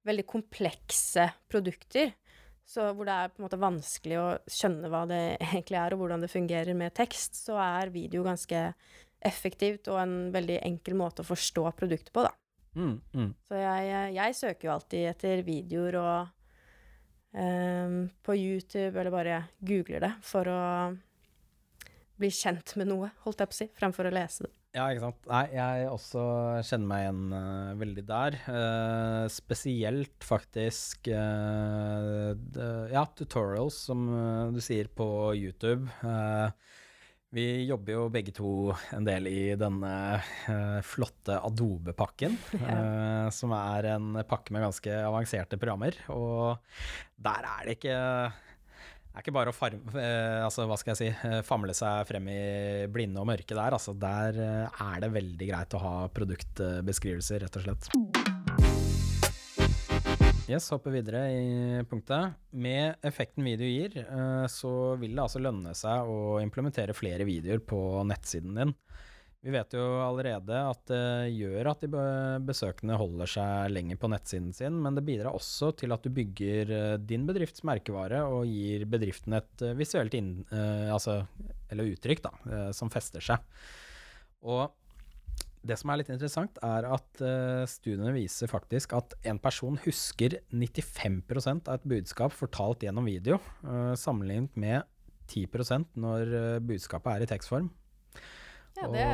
veldig 0.05 0.25
komplekse 0.29 1.27
produkter, 1.49 2.13
så 2.65 2.89
hvor 2.93 3.07
det 3.07 3.13
er 3.13 3.31
på 3.31 3.39
en 3.39 3.45
måte 3.45 3.61
vanskelig 3.61 4.17
å 4.21 4.27
skjønne 4.49 4.89
hva 4.89 5.03
det 5.09 5.21
egentlig 5.51 5.79
er, 5.81 5.93
og 5.93 6.03
hvordan 6.03 6.25
det 6.25 6.33
fungerer 6.33 6.77
med 6.77 6.95
tekst, 6.97 7.37
så 7.45 7.57
er 7.61 7.93
video 7.93 8.25
ganske 8.25 8.67
effektivt 9.25 9.89
og 9.89 10.01
en 10.01 10.17
veldig 10.33 10.59
enkel 10.65 10.97
måte 10.97 11.23
å 11.23 11.29
forstå 11.29 11.65
produktet 11.77 12.13
på, 12.13 12.25
da. 12.25 12.33
Mm, 12.75 12.97
mm. 13.15 13.29
Så 13.47 13.57
jeg, 13.57 13.91
jeg, 14.17 14.35
søker 14.35 14.67
jo 14.67 14.73
alltid 14.73 15.05
etter 15.13 15.41
videoer 15.47 15.97
og 16.01 16.33
på 17.35 18.35
YouTube, 18.37 18.93
eller 18.95 19.11
bare 19.11 19.39
googler 19.59 20.05
det 20.05 20.11
for 20.23 20.47
å 20.47 20.59
bli 22.15 22.29
kjent 22.31 22.75
med 22.79 22.87
noe, 22.87 23.09
holdt 23.25 23.43
jeg 23.43 23.51
på 23.51 23.55
å 23.55 23.57
si, 23.57 23.67
fremfor 23.75 24.07
å 24.07 24.13
lese 24.15 24.45
det. 24.45 24.53
Ja, 24.75 24.89
ikke 24.91 25.05
sant. 25.05 25.19
Nei, 25.31 25.43
jeg 25.55 25.87
også 25.87 26.21
kjenner 26.67 26.89
meg 26.89 27.03
igjen 27.05 27.21
uh, 27.31 27.75
veldig 27.79 28.03
der. 28.09 28.35
Uh, 28.43 29.23
spesielt 29.31 30.27
faktisk 30.27 31.07
uh, 31.15 32.33
de, 32.35 32.67
Ja, 32.91 33.05
tutorials, 33.15 33.77
som 33.87 34.03
du 34.51 34.59
sier 34.63 34.91
på 34.91 35.07
YouTube. 35.39 35.87
Vi 37.35 37.65
jobber 37.67 37.97
jo 37.97 38.03
begge 38.13 38.31
to 38.31 38.49
en 38.95 39.03
del 39.03 39.27
i 39.27 39.39
denne 39.59 39.91
uh, 40.47 40.79
flotte 40.87 41.35
Adobe-pakken, 41.43 42.37
eh, 42.61 43.27
som 43.35 43.51
er 43.57 43.89
en 43.91 44.21
pakke 44.23 44.55
med 44.55 44.63
ganske 44.63 44.93
avanserte 45.03 45.59
programmer. 45.59 45.97
Og 46.15 46.55
der 47.19 47.49
er 47.49 47.67
det 47.67 47.75
ikke 47.75 47.97
det 49.15 49.21
er 49.21 49.23
ikke 49.29 49.35
bare 49.37 49.51
å 49.53 49.55
farme, 49.55 49.93
uh, 49.95 50.41
altså, 50.43 50.65
hva 50.67 50.75
skal 50.75 50.91
jeg 50.91 50.99
si, 50.99 51.27
eh, 51.29 51.37
famle 51.47 51.71
seg 51.71 52.03
frem 52.09 52.25
i 52.27 52.41
blinde 52.91 53.21
og 53.21 53.29
mørke 53.29 53.55
der. 53.55 53.71
Altså, 53.77 53.93
der 53.95 54.35
eh, 54.43 54.81
er 54.83 55.05
det 55.05 55.13
veldig 55.15 55.47
greit 55.53 55.75
å 55.77 55.79
ha 55.79 55.93
produktbeskrivelser, 56.11 57.45
rett 57.45 57.55
og 57.61 57.63
slett. 57.63 58.14
Yes, 60.45 60.67
hopper 60.69 60.93
videre 60.93 61.23
i 61.33 61.83
punktet. 61.89 62.35
Med 62.53 63.01
effekten 63.01 63.47
video 63.47 63.65
gir, 63.65 63.95
eh, 63.97 64.43
så 64.45 64.93
vil 65.01 65.15
det 65.15 65.23
altså 65.23 65.39
lønne 65.41 65.71
seg 65.73 66.05
å 66.05 66.37
implementere 66.37 66.93
flere 66.93 67.25
videoer 67.25 67.63
på 67.65 67.79
nettsiden 68.05 68.59
din. 68.59 68.73
Vi 69.41 69.53
vet 69.53 69.73
jo 69.73 69.81
allerede 70.05 70.59
at 70.69 70.83
det 70.91 71.33
gjør 71.33 71.71
at 71.71 71.81
de 71.81 72.03
besøkende 72.45 72.97
holder 73.01 73.31
seg 73.33 73.73
lenger 73.73 73.97
på 73.97 74.11
nettsiden 74.13 74.53
sin, 74.53 74.77
men 74.85 74.93
det 74.93 75.05
bidrar 75.07 75.33
også 75.33 75.71
til 75.81 75.97
at 75.97 76.05
du 76.05 76.13
bygger 76.13 76.75
eh, 76.77 76.93
din 77.01 77.25
bedrifts 77.25 77.65
merkevare 77.65 78.21
og 78.29 78.45
gir 78.45 78.85
bedriften 78.85 79.39
et 79.39 79.65
eh, 79.65 79.73
visuelt 79.81 80.13
inn, 80.13 80.35
altså, 80.53 81.23
eller 81.73 81.89
uttrykk 81.95 82.21
da, 82.21 82.33
som 82.77 82.93
fester 82.93 83.23
seg. 83.33 83.41
Og 84.45 84.69
det 85.65 85.77
som 85.79 85.91
er 85.91 86.01
litt 86.01 86.11
interessant, 86.13 86.59
er 86.63 86.87
at 86.95 87.21
uh, 87.23 87.63
studiene 87.69 88.13
viser 88.15 88.49
faktisk 88.51 88.93
at 88.97 89.15
en 89.25 89.39
person 89.41 89.79
husker 89.85 90.37
95 90.53 91.21
av 91.65 91.73
et 91.77 91.87
budskap 91.95 92.35
fortalt 92.35 92.85
gjennom 92.85 93.07
video, 93.09 93.39
uh, 93.65 93.93
sammenlignet 93.99 94.53
med 94.59 94.85
10% 95.31 95.95
når 95.97 96.33
eh, 96.37 96.59
budskapet 96.61 97.15
er 97.15 97.23
i 97.25 97.29
tekstform. 97.31 97.71
Ja, 98.77 98.89
det, 98.91 99.05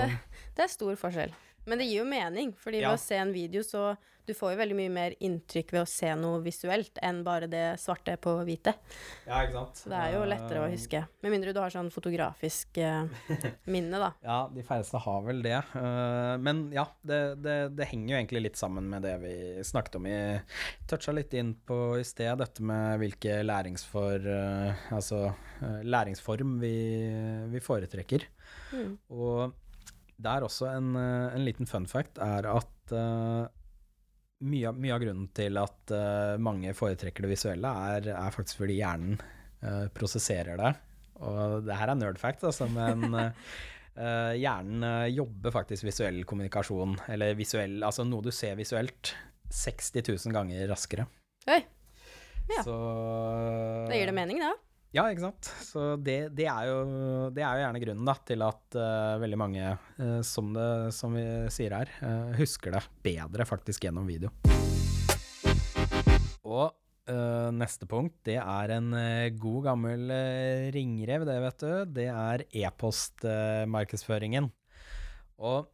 det 0.58 0.65
er 0.65 0.72
stor 0.74 0.98
forskjell. 1.00 1.31
Men 1.65 1.81
det 1.81 1.89
gir 1.89 2.01
jo 2.01 2.07
mening, 2.09 2.55
fordi 2.57 2.81
ved 2.81 2.93
å 2.93 3.01
se 3.01 3.19
en 3.21 3.33
video, 3.35 3.61
så 3.65 3.91
du 4.25 4.35
får 4.37 4.53
jo 4.53 4.59
veldig 4.59 4.75
mye 4.77 4.91
mer 4.93 5.13
inntrykk 5.23 5.73
ved 5.73 5.81
å 5.81 5.89
se 5.89 6.09
noe 6.15 6.41
visuelt 6.45 6.99
enn 7.03 7.23
bare 7.25 7.47
det 7.49 7.63
svarte 7.81 8.13
på 8.21 8.35
hvite. 8.45 8.73
Ja, 9.25 9.41
ikke 9.41 9.55
sant? 9.57 9.81
Så 9.81 9.91
det 9.91 9.97
er 9.97 10.15
jo 10.15 10.21
lettere 10.29 10.61
å 10.61 10.69
huske. 10.71 11.01
Med 11.25 11.33
mindre 11.33 11.53
du 11.55 11.59
har 11.61 11.73
sånn 11.73 11.89
fotografisk 11.93 12.77
eh, 12.81 13.09
minne, 13.73 13.99
da. 14.01 14.11
Ja, 14.23 14.37
de 14.53 14.65
færreste 14.67 15.01
har 15.01 15.25
vel 15.25 15.41
det. 15.45 15.57
Eh, 15.57 16.35
men 16.45 16.67
ja, 16.75 16.85
det, 17.01 17.21
det, 17.41 17.57
det 17.77 17.89
henger 17.89 18.13
jo 18.13 18.19
egentlig 18.19 18.43
litt 18.45 18.61
sammen 18.61 18.87
med 18.93 19.03
det 19.07 19.15
vi 19.23 19.35
snakket 19.67 19.97
om. 19.99 20.07
i 20.07 20.21
toucha 20.89 21.15
litt 21.17 21.33
inn 21.37 21.55
på 21.67 21.79
i 21.99 22.05
sted, 22.07 22.31
dette 22.41 22.63
med 22.65 23.01
hvilke 23.01 23.41
læringsfor, 23.43 24.29
eh, 24.37 24.85
altså, 24.93 25.25
eh, 25.59 25.81
læringsform 25.87 26.59
vi, 26.61 26.77
vi 27.51 27.65
foretrekker. 27.65 28.29
Mm. 28.71 28.95
Og 29.17 29.59
det 30.21 30.35
er 30.35 30.45
også 30.45 30.69
en, 30.71 30.93
eh, 30.99 31.33
en 31.35 31.45
liten 31.45 31.69
fun 31.69 31.87
fact 31.89 32.21
er 32.21 32.47
at 32.51 32.93
uh, 32.93 33.43
mye, 34.45 34.71
mye 34.77 34.95
av 34.95 35.03
grunnen 35.03 35.27
til 35.37 35.59
at 35.61 35.93
uh, 35.95 36.37
mange 36.41 36.73
foretrekker 36.77 37.25
det 37.25 37.33
visuelle, 37.33 37.73
er, 37.95 38.11
er 38.13 38.35
faktisk 38.35 38.63
fordi 38.63 38.79
hjernen 38.79 39.19
uh, 39.63 39.87
prosesserer 39.95 40.61
det. 40.61 40.71
Og 41.21 41.61
det 41.67 41.77
her 41.77 41.93
er 41.93 41.99
nerd 41.99 42.17
fact, 42.21 42.47
altså, 42.47 42.65
men 42.71 43.03
hjernen 44.41 44.85
jobber 45.13 45.53
faktisk 45.53 45.85
visuell 45.85 46.23
kommunikasjon, 46.25 46.95
eller 47.13 47.35
visuell, 47.37 47.75
altså 47.85 48.05
noe 48.07 48.25
du 48.25 48.31
ser 48.33 48.55
visuelt, 48.57 49.11
60 49.53 50.01
000 50.07 50.33
ganger 50.33 50.63
raskere. 50.71 51.05
Oi. 51.51 51.59
Ja. 52.49 52.63
Så 52.65 52.73
det 53.91 53.99
gir 53.99 54.09
det 54.09 54.17
mening, 54.17 54.41
da. 54.41 54.55
Ja, 54.91 55.05
ikke 55.07 55.24
sant. 55.24 55.48
Så 55.63 55.81
det, 56.03 56.33
det, 56.36 56.48
er, 56.51 56.67
jo, 56.67 56.79
det 57.31 57.43
er 57.45 57.55
jo 57.55 57.63
gjerne 57.63 57.81
grunnen 57.86 58.10
da, 58.10 58.15
til 58.27 58.43
at 58.43 58.75
uh, 58.75 59.21
veldig 59.24 59.39
mange, 59.39 59.69
uh, 60.01 60.19
som, 60.27 60.51
det, 60.55 60.67
som 60.98 61.15
vi 61.15 61.24
sier 61.53 61.77
her, 61.77 61.91
uh, 62.03 62.33
husker 62.36 62.75
det 62.75 62.83
bedre 63.05 63.48
faktisk 63.48 63.88
gjennom 63.88 64.10
video. 64.10 64.33
Og 66.43 66.75
neste 67.51 67.88
punkt, 67.89 68.13
det 68.24 68.38
er 68.39 68.71
en 68.77 68.93
god 69.41 69.65
gammel 69.65 70.12
ringrev, 70.71 71.25
det 71.27 71.38
vet 71.43 71.63
du. 71.63 71.71
Det 71.98 72.05
er 72.07 72.43
e-postmarkedsføringen. 72.62 74.48
og 75.41 75.67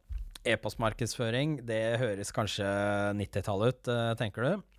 e-postmarkedsføring, 0.48 1.60
det 1.68 2.00
høres 2.00 2.32
kanskje 2.34 2.66
90-tallet 3.20 3.76
ut, 3.76 3.92
tenker 4.18 4.48
du? 4.48 4.77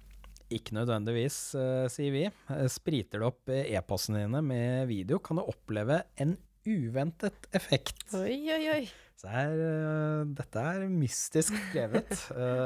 Ikke 0.49 0.73
nødvendigvis, 0.73 1.53
eh, 1.53 1.85
sier 1.93 2.13
vi. 2.13 2.23
Eh, 2.25 2.67
Spriter 2.71 3.21
du 3.21 3.27
opp 3.27 3.51
eh, 3.53 3.67
e-postene 3.75 4.23
dine 4.23 4.41
med 4.41 4.87
video, 4.89 5.19
kan 5.21 5.37
du 5.37 5.45
oppleve 5.45 6.01
en 6.17 6.33
uventet 6.65 7.45
effekt. 7.53 8.07
Oi, 8.17 8.49
oi, 8.55 8.63
oi. 8.73 8.81
Eh, 9.29 10.23
dette 10.33 10.63
er 10.63 10.87
mystisk 10.89 11.53
skrevet. 11.67 12.13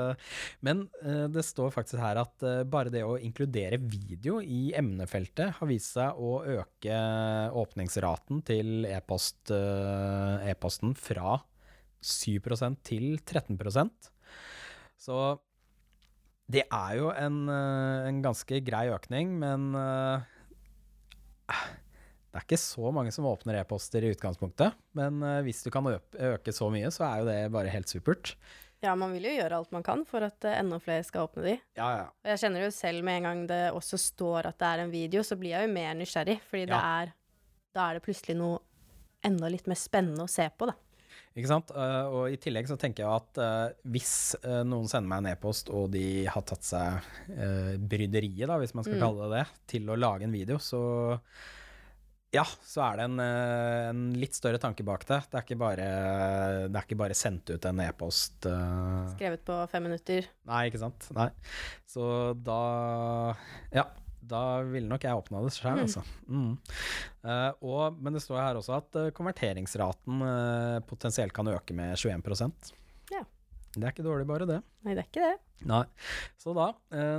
Men 0.65 0.85
det 1.33 1.43
står 1.43 1.73
faktisk 1.73 1.99
her 1.99 2.21
at 2.21 2.45
bare 2.69 2.93
det 2.93 3.01
å 3.03 3.17
inkludere 3.17 3.79
video 3.81 4.37
i 4.39 4.67
emnefeltet 4.77 5.57
har 5.57 5.71
vist 5.71 5.97
seg 5.97 6.21
å 6.21 6.35
øke 6.59 6.99
åpningsraten 7.57 8.43
til 8.45 8.85
e-posten 8.85 10.93
e 10.93 11.01
fra 11.03 11.39
7% 12.03 12.83
til 12.85 13.17
13% 13.23 14.11
Så 15.01 15.17
det 16.51 16.65
er 16.67 16.97
jo 16.99 17.11
en, 17.13 17.45
eh, 17.49 18.09
en 18.09 18.19
ganske 18.23 18.59
grei 18.65 18.87
økning, 18.91 19.37
men 19.39 19.69
eh, 19.79 21.61
det 22.33 22.39
er 22.39 22.45
ikke 22.45 22.59
så 22.59 22.91
mange 22.95 23.13
som 23.15 23.27
åpner 23.29 23.61
e-poster 23.61 24.03
i 24.03 24.11
utgangspunktet, 24.13 24.75
men 24.97 25.23
eh, 25.23 25.39
hvis 25.47 25.63
du 25.63 25.71
kan 25.73 25.87
øke 25.87 26.55
så 26.55 26.69
mye, 26.73 26.91
så 26.91 27.07
er 27.07 27.21
jo 27.21 27.29
det 27.31 27.39
bare 27.55 27.71
helt 27.73 27.91
supert. 27.91 28.35
Ja, 28.83 28.97
man 28.99 29.13
vil 29.15 29.29
jo 29.29 29.37
gjøre 29.37 29.61
alt 29.61 29.71
man 29.71 29.85
kan 29.85 30.01
for 30.03 30.25
at 30.27 30.43
enda 30.49 30.75
flere 30.83 31.05
skal 31.07 31.29
åpne 31.29 31.45
de. 31.45 31.55
Ja, 31.79 31.89
ja. 32.01 32.07
Og 32.11 32.33
jeg 32.33 32.41
kjenner 32.41 32.65
jo 32.65 32.73
selv 32.75 33.05
med 33.07 33.21
en 33.21 33.27
gang 33.29 33.43
det 33.47 33.63
også 33.71 33.99
står 34.01 34.49
at 34.51 34.59
det 34.59 34.71
er 34.73 34.83
en 34.83 34.91
video, 34.91 35.23
så 35.23 35.39
blir 35.39 35.55
jeg 35.55 35.69
jo 35.69 35.75
mer 35.77 35.93
nysgjerrig, 35.95 36.41
fordi 36.49 36.67
det 36.73 36.79
er 36.79 37.13
Da 37.73 37.87
er 37.89 37.97
det 37.97 38.03
plutselig 38.05 38.35
noe 38.37 38.59
enda 39.25 39.47
litt 39.49 39.65
mer 39.71 39.79
spennende 39.79 40.27
å 40.27 40.29
se 40.29 40.43
på, 40.51 40.67
da. 40.69 40.75
Ikke 41.33 41.49
sant? 41.49 41.71
Eh, 41.73 42.05
og 42.13 42.27
i 42.29 42.37
tillegg 42.37 42.67
så 42.69 42.77
tenker 42.77 43.03
jeg 43.05 43.09
at 43.09 43.39
eh, 43.41 43.73
hvis 43.95 44.13
eh, 44.43 44.61
noen 44.69 44.85
sender 44.91 45.09
meg 45.09 45.23
en 45.23 45.31
e-post, 45.33 45.71
og 45.73 45.89
de 45.95 46.25
har 46.29 46.45
tatt 46.45 46.63
seg 46.67 47.09
bryderiet, 47.89 48.45
da, 48.49 48.59
hvis 48.61 48.75
man 48.77 48.85
skal 48.85 48.99
Mm. 48.99 49.03
kalle 49.07 49.27
det 49.31 49.39
det, 49.41 49.47
til 49.73 49.89
å 49.89 49.97
lage 49.97 50.27
en 50.27 50.35
video, 50.35 50.59
så 50.61 50.79
ja, 52.33 52.43
så 52.65 52.81
er 52.81 52.95
det 52.97 53.03
en, 53.05 53.19
en 53.21 54.03
litt 54.17 54.33
større 54.33 54.57
tanke 54.61 54.81
bak 54.85 55.03
det. 55.05 55.19
Det 55.29 55.37
er 55.37 55.43
ikke 55.45 55.57
bare, 55.61 55.87
det 56.65 56.77
er 56.79 56.85
ikke 56.87 56.97
bare 56.97 57.17
sendt 57.17 57.51
ut 57.53 57.65
en 57.69 57.81
e-post. 57.85 58.47
Skrevet 59.13 59.43
på 59.45 59.57
fem 59.69 59.85
minutter. 59.85 60.25
Nei, 60.49 60.63
ikke 60.71 60.81
sant. 60.81 61.05
Nei. 61.13 61.27
Så 61.85 62.07
da 62.41 63.35
Ja, 63.75 63.85
da 64.29 64.61
ville 64.65 64.87
nok 64.89 65.03
jeg 65.03 65.19
åpna 65.19 65.41
det 65.43 65.51
sjøl, 65.55 65.75
Mm. 65.77 65.83
altså. 65.83 66.03
Mm. 66.27 66.53
Uh, 67.23 67.51
og, 67.63 67.99
men 68.03 68.13
det 68.17 68.21
står 68.23 68.39
her 68.41 68.59
også 68.59 68.77
at 68.77 68.97
uh, 68.99 69.09
konverteringsraten 69.15 70.21
uh, 70.23 70.79
potensielt 70.87 71.33
kan 71.35 71.47
øke 71.51 71.75
med 71.77 71.95
21% 71.99 72.73
Ja. 73.11 73.23
Det 73.73 73.81
er 73.87 73.89
ikke 73.95 74.05
dårlig, 74.05 74.27
bare 74.29 74.45
det. 74.45 74.59
Nei, 74.85 74.93
det 74.93 75.01
er 75.01 75.07
ikke 75.09 75.27
det. 75.31 75.65
Nei. 75.65 75.79
Så 76.37 76.53
da, 76.53 76.67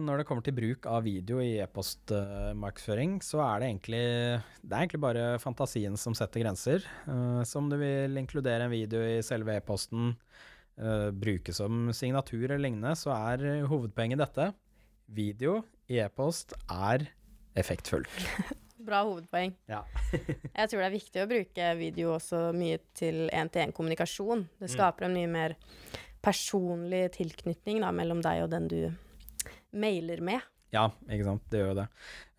når 0.05 0.21
det 0.21 0.27
kommer 0.29 0.45
til 0.47 0.55
bruk 0.55 0.87
av 0.87 1.01
video 1.03 1.41
i 1.43 1.57
e-postmarkedsføring, 1.65 3.17
så 3.27 3.41
er 3.43 3.59
det 3.65 3.71
egentlig 3.73 4.03
Det 4.63 4.71
er 4.71 4.85
egentlig 4.85 5.01
bare 5.03 5.25
fantasien 5.43 5.97
som 5.99 6.15
setter 6.15 6.45
grenser. 6.45 6.85
Så 7.43 7.59
om 7.59 7.67
du 7.73 7.75
vil 7.81 8.21
inkludere 8.21 8.69
en 8.69 8.71
video 8.71 9.03
i 9.03 9.19
selve 9.27 9.57
e-posten, 9.59 10.13
bruke 11.19 11.55
som 11.55 11.89
signatur 11.95 12.45
eller 12.47 12.63
lignende, 12.69 12.95
så 12.99 13.11
er 13.17 13.65
hovedpoenget 13.71 14.23
dette. 14.23 14.53
Video 15.13 15.63
e-post 15.89 16.55
er 16.71 17.09
effektfullt. 17.59 18.09
Bra 18.85 19.03
hovedpoeng. 19.07 19.55
Ja. 19.71 19.83
Jeg 20.59 20.71
tror 20.71 20.81
det 20.83 20.87
er 20.89 20.95
viktig 20.95 21.23
å 21.23 21.29
bruke 21.31 21.69
video 21.79 22.15
også 22.17 22.41
mye 22.57 22.81
til 22.97 23.29
én-til-én-kommunikasjon. 23.33 24.47
Det 24.61 24.69
Mm. 24.69 24.75
skaper 24.75 25.07
en 25.09 25.15
mye 25.17 25.31
mer 25.31 25.55
personlig 26.25 27.07
tilknytning 27.17 27.81
da, 27.85 27.93
mellom 27.93 28.21
deg 28.25 28.43
og 28.45 28.51
den 28.53 28.69
du 28.69 28.81
mailer 29.77 30.21
med. 30.25 30.41
Ja, 30.75 30.89
ikke 31.07 31.25
sant. 31.29 31.45
Det 31.53 31.61
gjør 31.61 31.69
jo 31.71 31.79
det. 31.79 31.87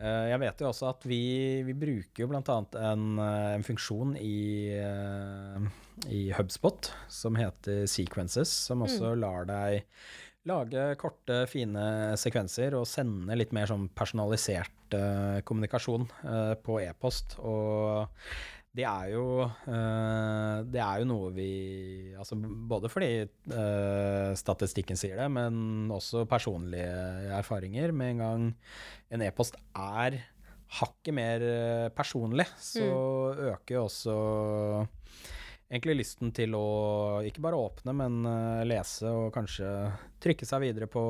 Eh, 0.04 0.26
jeg 0.34 0.40
vet 0.42 0.60
jo 0.62 0.68
også 0.68 0.90
at 0.92 1.06
vi, 1.08 1.20
vi 1.64 1.76
bruker 1.80 2.26
jo 2.26 2.28
annet 2.36 2.76
en, 2.76 3.06
eh, 3.24 3.52
en 3.56 3.64
funksjon 3.64 4.16
i, 4.20 4.76
eh, 4.76 5.70
i 6.12 6.22
HubSpot 6.36 6.90
som 7.08 7.38
heter 7.40 7.86
Sequences, 7.88 8.52
som 8.68 8.84
også 8.84 9.14
lar 9.16 9.48
deg 9.48 9.86
lage 10.50 10.90
korte, 11.02 11.44
fine 11.50 12.16
sekvenser 12.20 12.76
og 12.78 12.88
sende 12.90 13.38
litt 13.38 13.54
mer 13.56 13.70
sånn 13.70 13.88
personalisert 13.98 14.96
uh, 14.98 15.42
kommunikasjon 15.46 16.06
uh, 16.26 16.54
på 16.62 16.80
e-post. 16.84 17.38
Og 17.42 18.06
det 18.76 18.84
er 18.84 19.14
jo 19.14 19.26
uh, 19.48 20.58
Det 20.68 20.82
er 20.84 21.00
jo 21.00 21.06
noe 21.08 21.30
vi 21.32 21.52
Altså 22.20 22.36
både 22.36 22.90
fordi 22.92 23.10
statistikken 24.36 25.00
sier 25.00 25.16
det, 25.22 25.30
men 25.32 25.92
også 25.94 26.26
personlige 26.30 27.32
erfaringer. 27.38 27.96
Med 27.96 28.16
en 28.16 28.24
gang 28.24 28.48
en 29.16 29.26
e-post 29.26 29.58
er 29.72 30.20
hakket 30.76 31.14
mer 31.16 31.44
personlig, 31.96 32.48
så 32.60 32.86
øker 33.54 33.78
jo 33.78 33.84
også 33.86 34.16
egentlig 35.70 35.98
lysten 36.02 36.32
til 36.36 36.56
å 36.58 37.22
ikke 37.26 37.44
bare 37.44 37.60
åpne, 37.60 37.94
men 37.98 38.26
eh, 38.30 38.64
lese 38.70 39.10
og 39.10 39.34
kanskje 39.36 39.68
trykke 40.24 40.46
seg 40.48 40.64
videre 40.66 40.88
på 40.92 41.02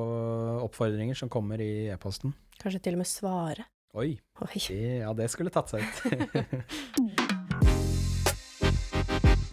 oppfordringer 0.66 1.18
som 1.18 1.32
kommer 1.32 1.62
i 1.64 1.88
e-posten. 1.94 2.34
Kanskje 2.62 2.84
til 2.88 2.98
og 2.98 3.04
med 3.04 3.10
svare. 3.10 3.64
Oi, 3.96 4.12
Oi. 4.44 4.60
det, 4.68 5.00
ja 5.06 5.14
det 5.16 5.30
skulle 5.32 5.54
tatt 5.56 5.72
seg 5.72 5.80
ut. 5.84 5.96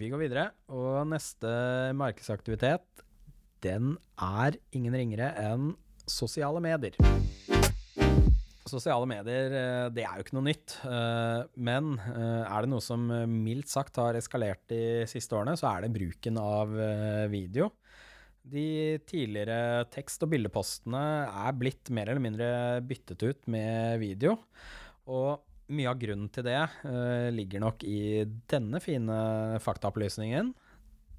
Vi 0.02 0.10
går 0.10 0.18
videre, 0.18 0.48
og 0.66 1.06
neste 1.06 1.46
markedsaktivitet, 1.94 2.82
den 3.62 3.94
er 4.18 4.58
ingen 4.74 4.98
ringere 4.98 5.30
enn 5.38 5.76
sosiale 6.10 6.58
medier. 6.64 6.98
Sosiale 8.72 9.08
medier, 9.08 9.52
eh, 9.52 9.86
det 9.92 10.04
er 10.06 10.16
jo 10.16 10.24
ikke 10.24 10.36
noe 10.38 10.48
nytt, 10.48 10.78
eh, 10.88 11.42
men 11.68 11.92
eh, 12.00 12.42
er 12.46 12.64
det 12.64 12.70
noe 12.72 12.84
som 12.84 13.04
mildt 13.28 13.70
sagt 13.72 14.00
har 14.00 14.16
eskalert 14.18 14.64
de 14.72 15.04
siste 15.10 15.36
årene, 15.36 15.58
så 15.60 15.68
er 15.74 15.84
det 15.84 15.94
bruken 15.94 16.40
av 16.40 16.72
video. 17.32 17.70
De 18.42 18.98
tidligere 19.06 19.84
tekst- 19.92 20.24
og 20.24 20.32
bildepostene 20.32 21.02
er 21.44 21.54
blitt 21.54 21.92
mer 21.94 22.10
eller 22.10 22.24
mindre 22.24 22.48
byttet 22.82 23.22
ut 23.22 23.46
med 23.52 24.00
video. 24.02 24.34
Og 25.06 25.44
mye 25.72 25.92
av 25.92 26.00
grunnen 26.00 26.26
til 26.34 26.48
det 26.48 26.58
ligger 27.36 27.62
nok 27.62 27.84
i 27.86 28.24
denne 28.50 28.82
fine 28.82 29.20
faktaopplysningen. 29.62 30.50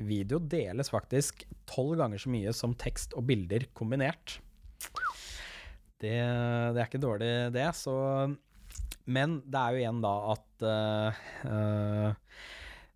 Video 0.04 0.42
deles 0.52 0.92
faktisk 0.92 1.46
tolv 1.70 1.96
ganger 2.02 2.20
så 2.20 2.34
mye 2.34 2.52
som 2.58 2.76
tekst 2.76 3.16
og 3.16 3.24
bilder 3.32 3.70
kombinert. 3.78 4.42
Det, 6.04 6.18
det 6.76 6.82
er 6.82 6.90
ikke 6.90 7.02
dårlig, 7.02 7.32
det. 7.56 7.70
Så 7.80 7.96
Men 9.10 9.40
det 9.48 9.62
er 9.62 9.72
jo 9.72 9.84
igjen 9.84 10.04
da 10.04 10.14
at 10.34 10.68
uh, 10.68 12.28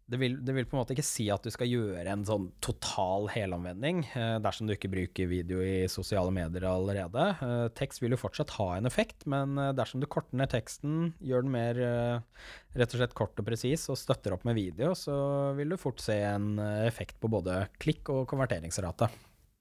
det 0.08 0.20
vil, 0.22 0.38
det 0.46 0.54
vil 0.56 0.68
på 0.68 0.78
en 0.78 0.80
måte 0.80 0.96
ikke 0.96 1.04
si 1.04 1.26
at 1.34 1.44
du 1.44 1.52
skal 1.52 1.68
gjøre 1.68 2.08
en 2.08 2.24
sånn 2.28 2.48
total 2.64 3.28
helomvending 3.34 4.06
eh, 4.16 4.38
dersom 4.44 4.70
du 4.70 4.74
ikke 4.74 4.92
bruker 4.92 5.28
video 5.28 5.60
i 5.60 5.90
sosiale 5.92 6.32
medier 6.32 6.64
allerede. 6.70 7.26
Eh, 7.44 7.66
tekst 7.76 8.00
vil 8.00 8.16
jo 8.16 8.22
fortsatt 8.22 8.56
ha 8.56 8.70
en 8.78 8.88
effekt, 8.88 9.26
men 9.28 9.60
eh, 9.60 9.74
dersom 9.76 10.00
du 10.00 10.08
korter 10.08 10.40
ned 10.40 10.54
teksten, 10.54 11.12
gjør 11.20 11.44
den 11.44 11.56
mer 11.58 11.82
eh, 11.84 12.48
rett 12.80 12.96
og 12.96 13.02
slett 13.02 13.18
kort 13.20 13.44
og 13.44 13.50
presis 13.50 13.84
og 13.92 14.00
støtter 14.00 14.36
opp 14.36 14.48
med 14.48 14.56
video, 14.56 14.94
så 14.96 15.18
vil 15.60 15.76
du 15.76 15.82
fort 15.82 16.00
se 16.04 16.16
en 16.30 16.56
effekt 16.88 17.20
på 17.20 17.32
både 17.32 17.66
klikk 17.84 18.08
og 18.14 18.24
konverteringsrate. 18.32 19.12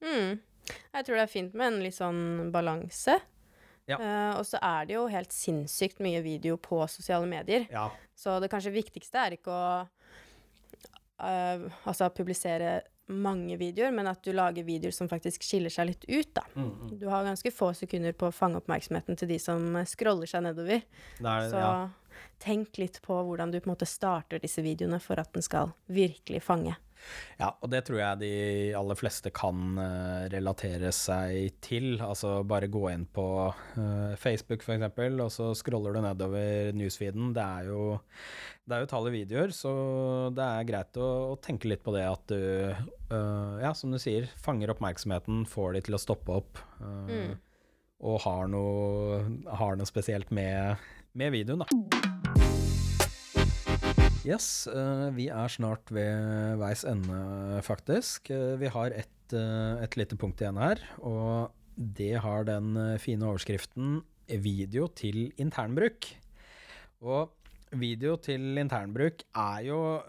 Mm. 0.07 0.39
Jeg 0.69 1.07
tror 1.07 1.19
det 1.19 1.25
er 1.27 1.33
fint 1.33 1.59
med 1.59 1.73
en 1.73 1.83
litt 1.83 1.99
sånn 1.99 2.53
balanse. 2.55 3.19
Ja. 3.87 3.99
Uh, 4.01 4.33
og 4.41 4.47
så 4.49 4.59
er 4.63 4.89
det 4.89 4.97
jo 4.97 5.07
helt 5.11 5.35
sinnssykt 5.35 6.01
mye 6.03 6.23
video 6.25 6.59
på 6.59 6.81
sosiale 6.91 7.29
medier. 7.31 7.69
Ja. 7.71 7.89
Så 8.17 8.41
det 8.43 8.51
kanskje 8.51 8.75
viktigste 8.75 9.23
er 9.23 9.37
ikke 9.37 9.55
å 9.55 9.67
uh, 11.23 11.67
altså 11.87 12.11
publisere 12.15 12.81
mange 13.07 13.57
videoer, 13.61 13.93
men 13.95 14.09
at 14.11 14.23
du 14.25 14.33
lager 14.35 14.67
videoer 14.67 14.95
som 14.95 15.09
faktisk 15.11 15.45
skiller 15.47 15.71
seg 15.71 15.93
litt 15.93 16.07
ut, 16.09 16.33
da. 16.35 16.43
Mm, 16.57 16.97
Du 16.99 17.07
har 17.09 17.27
ganske 17.27 17.53
få 17.55 17.71
sekunder 17.79 18.17
på 18.19 18.29
å 18.29 18.35
fange 18.35 18.59
oppmerksomheten 18.59 19.19
til 19.19 19.31
de 19.31 19.39
som 19.39 19.77
eh, 19.79 19.87
scroller 19.87 20.27
seg 20.27 20.43
nedover. 20.49 20.83
Er, 21.21 21.47
Så 21.51 21.61
ja. 21.61 22.25
tenk 22.43 22.81
litt 22.83 22.99
på 23.05 23.21
hvordan 23.29 23.53
du 23.55 23.61
på 23.61 23.69
en 23.71 23.77
måte 23.77 23.87
starter 23.87 24.43
disse 24.43 24.65
videoene 24.65 24.99
for 25.03 25.23
at 25.23 25.31
den 25.35 25.47
skal 25.47 25.71
virkelig 25.87 26.43
fange. 26.43 26.75
Ja, 27.41 27.53
og 27.61 27.71
det 27.73 27.83
tror 27.87 28.01
jeg 28.01 28.21
de 28.23 28.33
aller 28.79 28.99
fleste 28.99 29.33
kan 29.35 29.79
eh, 29.83 30.27
relatere 30.33 30.91
seg 30.95 31.59
til. 31.65 31.97
Altså 32.03 32.41
bare 32.49 32.71
gå 32.73 32.87
inn 32.93 33.07
på 33.13 33.27
eh, 33.51 34.17
Facebook 34.21 34.65
eksempel, 34.77 35.21
og 35.25 35.31
så 35.35 35.51
scroller 35.59 35.97
du 35.97 36.03
nedover 36.05 36.73
newsfeeden. 36.77 37.33
Det 37.37 37.45
er 37.45 37.71
jo, 37.71 37.83
det 38.67 38.77
er 38.77 38.85
jo 38.85 38.91
videoer, 39.15 39.55
så 39.55 39.73
det 40.35 40.47
er 40.47 40.69
greit 40.69 41.01
å, 41.01 41.11
å 41.33 41.39
tenke 41.43 41.71
litt 41.71 41.85
på 41.87 41.95
det 41.95 42.07
at 42.09 42.33
du, 42.33 42.41
uh, 43.13 43.57
ja, 43.63 43.73
som 43.77 43.93
du 43.95 44.01
sier, 44.03 44.27
fanger 44.43 44.73
oppmerksomheten, 44.75 45.45
får 45.51 45.77
de 45.77 45.87
til 45.89 45.99
å 45.99 46.03
stoppe 46.03 46.41
opp, 46.43 46.63
Uh, 46.77 47.07
Mm. 47.07 47.31
og 48.05 48.19
har 48.27 48.51
noe, 48.53 49.23
har 49.57 49.79
noe 49.81 49.89
spesielt 49.89 50.29
med, 50.35 50.77
med 51.17 51.33
videoen, 51.33 51.65
da. 51.65 52.16
Yes, 54.27 54.67
eh, 54.67 55.09
vi 55.15 55.29
er 55.31 55.51
snart 55.53 55.87
ved 55.95 56.57
veis 56.59 56.83
ende, 56.89 57.61
faktisk. 57.63 58.33
Eh, 58.35 58.57
vi 58.59 58.67
har 58.75 58.91
et, 58.91 59.33
eh, 59.33 59.85
et 59.85 59.95
lite 59.95 60.17
punkt 60.19 60.41
igjen 60.43 60.59
her, 60.59 60.83
og 60.99 61.53
det 61.77 62.19
har 62.25 62.43
den 62.43 62.99
fine 62.99 63.23
overskriften 63.23 64.03
'Video 64.27 64.89
til 64.89 65.31
internbruk'. 65.39 66.17
Og 67.03 67.31
video 67.71 68.17
til 68.17 68.59
internbruk 68.59 69.23
er 69.35 69.61
jo 69.63 70.01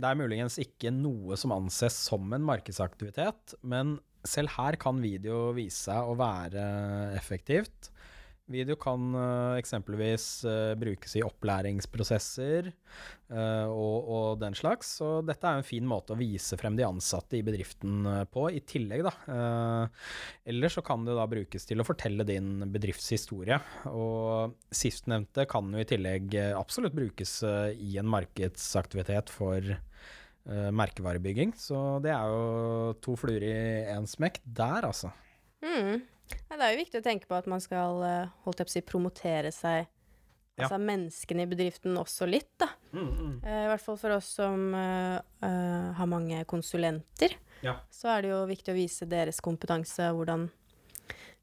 Det 0.00 0.08
er 0.08 0.14
muligens 0.16 0.56
ikke 0.56 0.90
noe 0.90 1.36
som 1.36 1.52
anses 1.52 1.92
som 1.92 2.32
en 2.32 2.40
markedsaktivitet, 2.40 3.52
men 3.62 4.00
selv 4.24 4.48
her 4.48 4.72
kan 4.76 4.98
video 4.98 5.52
vise 5.52 5.76
seg 5.76 6.08
å 6.08 6.16
være 6.16 7.14
effektivt. 7.14 7.90
Video 8.50 8.74
kan 8.80 9.12
eh, 9.14 9.58
eksempelvis 9.60 10.24
eh, 10.48 10.72
brukes 10.78 11.12
i 11.16 11.22
opplæringsprosesser 11.22 12.70
eh, 12.70 13.68
og, 13.70 14.08
og 14.10 14.40
den 14.42 14.56
slags. 14.58 14.96
Så 14.98 15.10
dette 15.26 15.46
er 15.46 15.60
en 15.60 15.66
fin 15.66 15.86
måte 15.86 16.16
å 16.16 16.18
vise 16.18 16.58
frem 16.58 16.74
de 16.78 16.86
ansatte 16.86 17.38
i 17.38 17.44
bedriften 17.46 18.08
på, 18.32 18.48
i 18.50 18.62
tillegg, 18.66 19.06
da. 19.06 19.14
Eller 20.50 20.72
så 20.72 20.82
kan 20.84 21.06
det 21.06 21.14
da 21.14 21.28
brukes 21.30 21.68
til 21.68 21.80
å 21.80 21.86
fortelle 21.86 22.26
din 22.26 22.66
bedriftshistorie. 22.74 23.60
Og 23.94 24.56
sistnevnte 24.74 25.46
kan 25.50 25.70
jo 25.70 25.82
i 25.82 25.88
tillegg 25.88 26.34
absolutt 26.58 26.96
brukes 26.96 27.38
i 27.46 27.96
en 28.02 28.10
markedsaktivitet 28.10 29.30
for 29.32 29.74
merkevarebygging. 30.50 31.54
Så 31.60 32.00
det 32.02 32.14
er 32.16 32.32
jo 32.34 32.94
to 33.04 33.14
fluer 33.20 33.44
i 33.46 33.58
én 33.94 34.08
smekk 34.10 34.42
der, 34.42 34.90
altså. 34.90 35.12
Mm. 35.62 36.00
Ja, 36.50 36.56
det 36.58 36.66
er 36.66 36.74
jo 36.74 36.80
viktig 36.82 37.00
å 37.00 37.04
tenke 37.06 37.28
på 37.30 37.36
at 37.38 37.48
man 37.50 37.62
skal 37.62 38.02
eh, 38.06 38.30
holdt 38.44 38.60
jeg 38.62 38.68
på 38.68 38.72
å 38.72 38.76
si, 38.78 38.82
promotere 38.86 39.52
seg, 39.54 39.88
Ja. 40.58 40.66
altså 40.66 40.80
menneskene 40.82 41.46
i 41.46 41.48
bedriften 41.48 41.94
også 41.96 42.26
litt, 42.28 42.50
da. 42.60 42.68
Eh, 42.92 43.62
I 43.64 43.68
hvert 43.70 43.84
fall 43.84 43.96
for 44.00 44.12
oss 44.16 44.26
som 44.36 44.74
uh, 44.74 45.20
har 45.96 46.10
mange 46.10 46.42
konsulenter, 46.50 47.36
Ja. 47.64 47.78
så 47.90 48.10
er 48.16 48.22
det 48.26 48.32
jo 48.34 48.40
viktig 48.50 48.74
å 48.74 48.76
vise 48.76 49.06
deres 49.08 49.40
kompetanse, 49.40 50.10
hvordan 50.16 50.48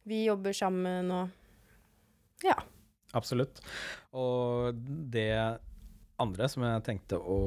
vi 0.07 0.25
jobber 0.27 0.53
sammen 0.53 1.11
og 1.11 2.43
Ja. 2.45 2.59
Absolutt. 3.15 3.61
Og 4.13 4.75
det 5.09 5.31
andre 6.19 6.47
som 6.49 6.63
jeg 6.65 6.83
tenkte 6.85 7.17
å, 7.17 7.39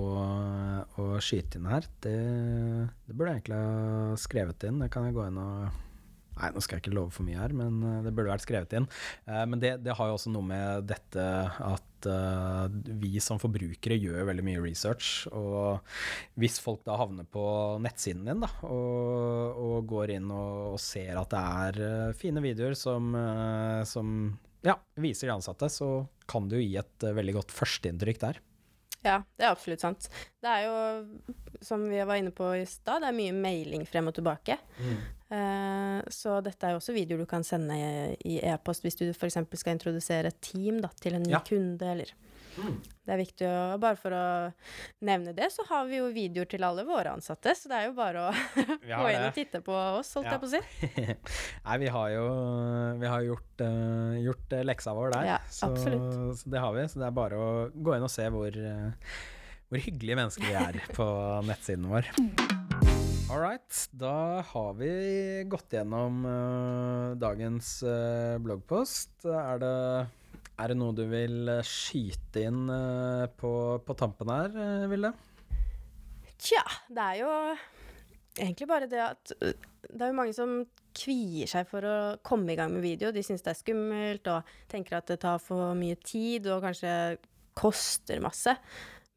å 0.99 1.05
skyte 1.23 1.59
inn 1.61 1.69
her, 1.71 1.87
det, 2.03 2.17
det 3.07 3.15
burde 3.15 3.35
jeg 3.35 3.43
egentlig 3.43 3.61
ha 3.61 4.17
skrevet 4.19 4.67
inn. 4.67 4.81
Det 4.83 4.91
kan 4.91 5.07
jeg 5.07 5.15
gå 5.15 5.27
inn 5.29 5.39
og 5.39 5.79
Nei, 6.41 6.51
nå 6.55 6.63
skal 6.65 6.79
jeg 6.79 6.87
ikke 6.87 6.97
love 6.97 7.13
for 7.13 7.27
mye 7.27 7.39
her, 7.41 7.53
men 7.57 7.81
eh, 7.85 8.01
det 8.07 8.15
burde 8.17 8.33
vært 8.33 8.47
skrevet 8.47 8.77
inn. 8.79 8.89
Eh, 9.29 9.45
Men 9.51 9.61
det, 9.63 9.75
det 9.85 9.97
har 9.99 10.11
jo 10.11 10.17
også 10.17 10.33
noe 10.33 10.47
med 10.49 10.87
dette 10.89 11.25
at 11.51 12.09
eh, 12.09 12.67
vi 13.03 13.21
som 13.21 13.41
forbrukere 13.43 13.99
gjør 14.01 14.29
veldig 14.31 14.47
mye 14.47 14.63
research. 14.65 15.27
Og 15.37 15.85
hvis 16.41 16.61
folk 16.63 16.85
da 16.89 16.97
havner 17.01 17.29
på 17.29 17.45
nettsiden 17.85 18.25
din 18.29 18.45
da, 18.47 18.51
og, 18.65 19.61
og 19.61 19.89
går 19.91 20.17
inn 20.17 20.31
og, 20.33 20.77
og 20.77 20.81
ser 20.81 21.21
at 21.21 21.35
det 21.35 21.43
er 21.81 22.15
fine 22.17 22.43
videoer 22.45 22.77
som, 22.79 23.13
som 23.89 24.15
ja, 24.65 24.79
viser 25.01 25.29
de 25.29 25.37
ansatte, 25.37 25.69
så 25.73 25.91
kan 26.31 26.49
du 26.49 26.57
gi 26.61 26.77
et 26.81 27.05
veldig 27.05 27.41
godt 27.41 27.53
førsteinntrykk 27.55 28.23
der. 28.23 28.41
Ja, 29.05 29.23
det 29.39 29.47
er 29.47 29.51
absolutt 29.55 29.81
sant. 29.81 30.09
Det 30.43 30.49
er 30.51 30.67
jo, 30.67 31.35
som 31.65 31.87
vi 31.89 32.03
var 32.05 32.19
inne 32.21 32.33
på 32.37 32.51
i 32.59 32.67
stad, 32.69 33.01
det 33.01 33.09
er 33.09 33.17
mye 33.17 33.33
mailing 33.33 33.87
frem 33.89 34.11
og 34.11 34.15
tilbake. 34.19 34.59
Eh, 35.31 36.01
så 36.11 36.41
dette 36.43 36.67
er 36.67 36.75
jo 36.75 36.81
også 36.81 36.93
videoer 36.97 37.23
du 37.23 37.27
kan 37.31 37.45
sende 37.47 37.77
i- 37.79 38.17
i 38.35 38.39
e-post 38.51 38.83
hvis 38.83 38.97
du 38.99 39.05
f.eks. 39.15 39.37
skal 39.55 39.77
introdusere 39.77 40.27
et 40.33 40.41
team 40.43 40.81
da, 40.83 40.89
til 41.01 41.15
en 41.15 41.23
ny 41.23 41.31
Ja. 41.31 41.41
kunde, 41.47 41.83
eller 41.87 42.13
Det 42.57 43.15
er 43.15 43.19
viktig 43.21 43.47
å 43.49 43.79
Bare 43.83 43.99
for 43.99 44.15
å 44.15 44.25
nevne 45.07 45.33
det, 45.37 45.49
så 45.55 45.65
har 45.69 45.87
vi 45.89 45.99
jo 46.01 46.11
videoer 46.15 46.49
til 46.51 46.65
alle 46.67 46.85
våre 46.87 47.15
ansatte, 47.17 47.55
så 47.59 47.71
det 47.71 47.79
er 47.81 47.89
jo 47.89 47.95
bare 47.97 48.27
å 48.29 48.31
gå 48.87 49.09
inn 49.11 49.27
og 49.27 49.35
titte 49.37 49.63
på 49.67 49.75
oss, 49.75 50.13
holdt 50.19 50.29
Ja. 50.31 50.37
jeg 50.37 50.43
på 50.43 50.49
å 50.49 50.53
si. 50.55 51.09
Nei, 51.67 51.79
vi 51.85 51.91
har 51.97 52.13
jo 52.15 52.25
vi 53.01 53.11
har 53.15 53.27
gjort, 53.27 53.65
uh, 53.65 54.15
gjort 54.21 54.57
eh, 54.59 54.65
leksa 54.67 54.95
vår 54.97 55.15
der. 55.17 55.29
Ja, 55.35 55.39
så, 55.51 55.71
så 55.77 56.51
det 56.51 56.63
har 56.63 56.75
vi. 56.77 56.87
Så 56.91 57.01
det 57.03 57.09
er 57.11 57.17
bare 57.17 57.39
å 57.41 57.51
gå 57.75 57.97
inn 57.97 58.07
og 58.07 58.13
se 58.13 58.27
hvor, 58.33 58.51
uh, 58.55 59.17
hvor 59.71 59.83
hyggelige 59.87 60.19
mennesker 60.21 60.47
vi 60.51 60.57
er 60.59 60.81
på 60.97 61.07
nettsiden 61.49 61.87
vår. 61.91 62.11
All 63.31 63.39
right, 63.39 63.77
da 63.95 64.43
har 64.43 64.73
vi 64.75 64.89
gått 65.47 65.71
gjennom 65.77 66.25
uh, 66.27 67.13
dagens 67.21 67.77
uh, 67.87 68.35
bloggpost. 68.43 69.23
Er 69.31 69.61
det, 69.63 69.75
er 70.61 70.73
det 70.73 70.79
noe 70.81 70.97
du 70.97 71.05
vil 71.11 71.49
eh, 71.51 71.67
skyte 71.67 72.45
inn 72.49 72.65
eh, 72.73 73.27
på, 73.41 73.53
på 73.85 73.97
tampen 73.99 74.33
her, 74.33 74.55
eh, 74.55 74.89
Vilde? 74.91 75.13
Tja, 76.41 76.63
det 76.89 77.07
er 77.07 77.21
jo 77.21 77.33
egentlig 78.41 78.69
bare 78.71 78.89
det 78.89 79.01
at 79.05 79.33
det 79.35 80.05
er 80.05 80.13
jo 80.13 80.17
mange 80.17 80.37
som 80.37 80.61
kvier 80.97 81.49
seg 81.51 81.69
for 81.71 81.85
å 81.87 81.97
komme 82.27 82.53
i 82.53 82.59
gang 82.59 82.73
med 82.73 82.85
video. 82.85 83.13
De 83.15 83.23
syns 83.25 83.45
det 83.45 83.53
er 83.53 83.59
skummelt 83.59 84.31
og 84.33 84.55
tenker 84.71 84.99
at 84.99 85.11
det 85.11 85.21
tar 85.23 85.41
for 85.43 85.75
mye 85.79 85.99
tid 86.03 86.49
og 86.51 86.65
kanskje 86.65 86.93
koster 87.59 88.23
masse. 88.23 88.55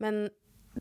Men 0.04 0.26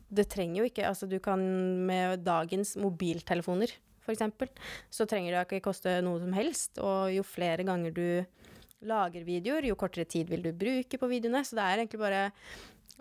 det 0.08 0.28
trenger 0.32 0.62
jo 0.62 0.68
ikke 0.70 0.88
Altså, 0.88 1.06
du 1.06 1.18
kan 1.22 1.42
med 1.86 2.24
dagens 2.24 2.74
mobiltelefoner, 2.80 3.74
eksempel, 4.12 4.48
så 4.90 5.06
trenger 5.08 5.36
det 5.36 5.42
ikke 5.46 5.66
koste 5.68 6.00
noe 6.04 6.20
som 6.22 6.32
helst. 6.36 6.80
Og 6.82 7.12
jo 7.14 7.24
flere 7.26 7.66
ganger 7.68 7.94
du 7.94 8.06
lager 8.88 9.24
videoer, 9.26 9.68
jo 9.70 9.78
kortere 9.78 10.08
tid 10.08 10.30
vil 10.32 10.44
du 10.44 10.52
bruke 10.56 10.98
på 10.98 11.10
videoene. 11.10 11.44
Så 11.46 11.58
det 11.58 11.66
er 11.66 11.84
egentlig 11.84 12.02
bare 12.02 12.26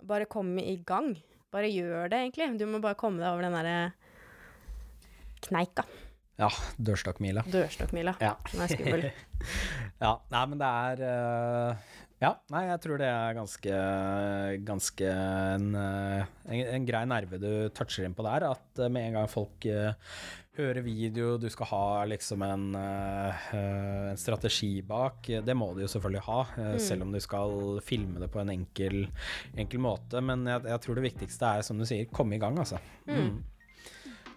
Bare 0.02 0.26
komme 0.26 0.58
i 0.66 0.80
gang. 0.82 1.12
Bare 1.54 1.68
gjør 1.70 2.08
det, 2.10 2.18
egentlig. 2.18 2.48
Du 2.58 2.64
må 2.66 2.80
bare 2.82 2.98
komme 2.98 3.20
deg 3.22 3.28
over 3.28 3.44
den 3.44 3.54
derre 3.54 3.92
kneika. 5.46 5.84
Ja, 6.40 6.48
dørstokkmila. 6.80 7.44
Dørstokkmila. 7.52 8.16
Ja. 8.22 8.32
Den 8.50 8.64
er 8.64 8.72
skummel. 8.72 9.04
ja, 10.04 10.12
nei, 10.32 10.42
men 10.50 10.62
det 10.62 10.70
er 10.70 11.02
eh, 11.06 11.90
Ja, 12.22 12.32
nei, 12.54 12.62
jeg 12.70 12.82
tror 12.84 13.02
det 13.02 13.08
er 13.10 13.36
ganske 13.36 13.78
Ganske 14.66 15.12
en, 15.12 15.68
eh, 15.78 16.32
en, 16.48 16.62
en 16.78 16.88
grei 16.88 17.02
nerve 17.10 17.40
du 17.42 17.50
toucher 17.76 18.08
inn 18.08 18.16
på 18.16 18.26
der. 18.26 18.48
At 18.54 18.82
eh, 18.82 18.90
med 18.90 19.10
en 19.10 19.20
gang 19.20 19.30
folk 19.30 19.68
hører 20.56 20.84
video, 20.84 21.36
du 21.40 21.46
skal 21.52 21.68
ha 21.70 21.84
liksom 22.10 22.42
en, 22.44 22.66
eh, 22.76 23.44
eh, 23.56 24.10
en 24.10 24.20
strategi 24.20 24.82
bak. 24.84 25.30
Det 25.44 25.54
må 25.56 25.70
du 25.74 25.80
jo 25.84 25.88
selvfølgelig 25.88 26.24
ha, 26.26 26.40
mm. 26.56 26.78
selv 26.78 27.06
om 27.06 27.14
du 27.14 27.20
skal 27.24 27.80
filme 27.84 28.20
det 28.20 28.28
på 28.32 28.42
en 28.42 28.52
enkel, 28.52 29.06
enkel 29.56 29.80
måte. 29.80 30.20
Men 30.20 30.44
jeg, 30.50 30.66
jeg 30.74 30.84
tror 30.84 31.00
det 31.00 31.06
viktigste 31.08 31.54
er, 31.56 31.64
som 31.66 31.80
du 31.80 31.88
sier, 31.88 32.10
komme 32.12 32.36
i 32.36 32.42
gang, 32.42 32.58
altså. 32.60 32.80
Mm. 33.08 33.40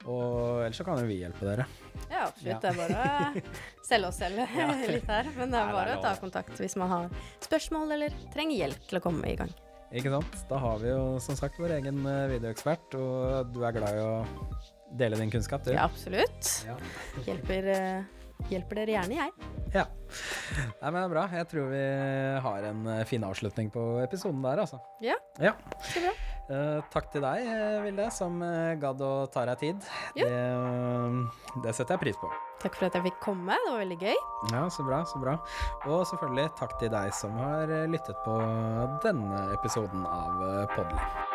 Og 0.06 0.62
ellers 0.62 0.78
så 0.78 0.86
kan 0.86 1.01
jo 1.01 1.10
vi 1.10 1.17
hjelpe 1.23 1.47
dere. 1.47 1.65
Ja, 2.12 2.28
absolutt. 2.28 2.47
Ja. 2.47 2.60
Det 2.62 2.71
er 2.71 2.80
bare 2.80 3.01
å 3.01 3.43
selge 3.89 4.12
oss 4.12 4.19
selv 4.21 4.41
litt 4.95 5.10
her. 5.10 5.32
Men 5.36 5.49
det 5.49 5.58
Nei, 5.58 5.63
er 5.63 5.71
det 5.71 5.78
bare 5.80 5.95
er 5.95 5.99
å 5.99 6.06
ta 6.06 6.15
kontakt 6.21 6.62
hvis 6.62 6.78
man 6.80 6.91
har 6.93 7.10
spørsmål 7.43 7.95
eller 7.97 8.17
trenger 8.36 8.62
hjelp 8.62 8.86
til 8.91 9.01
å 9.01 9.04
komme 9.04 9.32
i 9.32 9.39
gang. 9.39 9.51
Ikke 9.95 10.12
sant? 10.13 10.39
Da 10.49 10.60
har 10.62 10.80
vi 10.82 10.91
jo 10.91 11.01
som 11.23 11.38
sagt 11.39 11.60
vår 11.62 11.78
egen 11.80 12.01
eh, 12.10 12.25
videoekspert, 12.36 12.97
og 12.99 13.54
du 13.56 13.62
er 13.65 13.75
glad 13.75 13.97
i 13.97 14.06
å 14.06 14.13
dele 14.97 15.17
din 15.19 15.31
kunnskap, 15.34 15.63
du. 15.65 15.73
Ja, 15.75 15.86
absolutt. 15.89 16.51
Hjelper, 17.25 17.67
eh, 17.73 18.03
hjelper 18.51 18.81
dere 18.81 18.95
gjerne, 18.97 19.17
jeg. 19.21 19.51
Ja. 19.75 19.84
Nei, 20.81 20.89
men 20.91 20.95
det 21.01 21.03
er 21.08 21.12
bra. 21.12 21.23
Jeg 21.34 21.47
tror 21.51 21.67
vi 21.73 21.81
har 22.45 22.67
en 22.69 22.86
eh, 22.93 23.03
fin 23.10 23.23
avslutning 23.27 23.71
på 23.73 23.84
episoden 24.05 24.41
der, 24.45 24.62
altså. 24.63 24.79
Ja, 25.03 25.17
Ja. 25.41 25.53
så 25.91 26.03
bra. 26.05 26.13
Eh, 26.45 26.81
takk 26.93 27.08
til 27.12 27.23
deg, 27.25 27.47
Vilde, 27.88 28.10
som 28.13 28.38
gadd 28.79 28.99
å 29.01 29.13
ta 29.34 29.45
deg 29.49 29.58
tid. 29.63 29.88
Ja. 30.15 30.27
Det, 30.29 31.63
det 31.65 31.73
setter 31.75 31.95
jeg 31.97 32.03
pris 32.05 32.19
på. 32.21 32.29
Takk 32.62 32.77
for 32.77 32.88
at 32.88 32.95
jeg 32.99 33.08
fikk 33.10 33.17
komme. 33.25 33.58
Det 33.65 33.71
var 33.73 33.81
veldig 33.81 33.97
gøy. 33.99 34.19
Ja, 34.53 34.65
så 34.69 34.86
bra, 34.88 35.01
så 35.10 35.19
bra. 35.21 35.36
Og 35.89 36.05
selvfølgelig 36.12 36.51
takk 36.60 36.77
til 36.79 36.93
deg 36.93 37.12
som 37.17 37.34
har 37.41 37.73
lyttet 37.89 38.21
på 38.25 38.38
denne 39.03 39.41
episoden 39.58 40.05
av 40.05 40.45
Podly. 40.77 41.35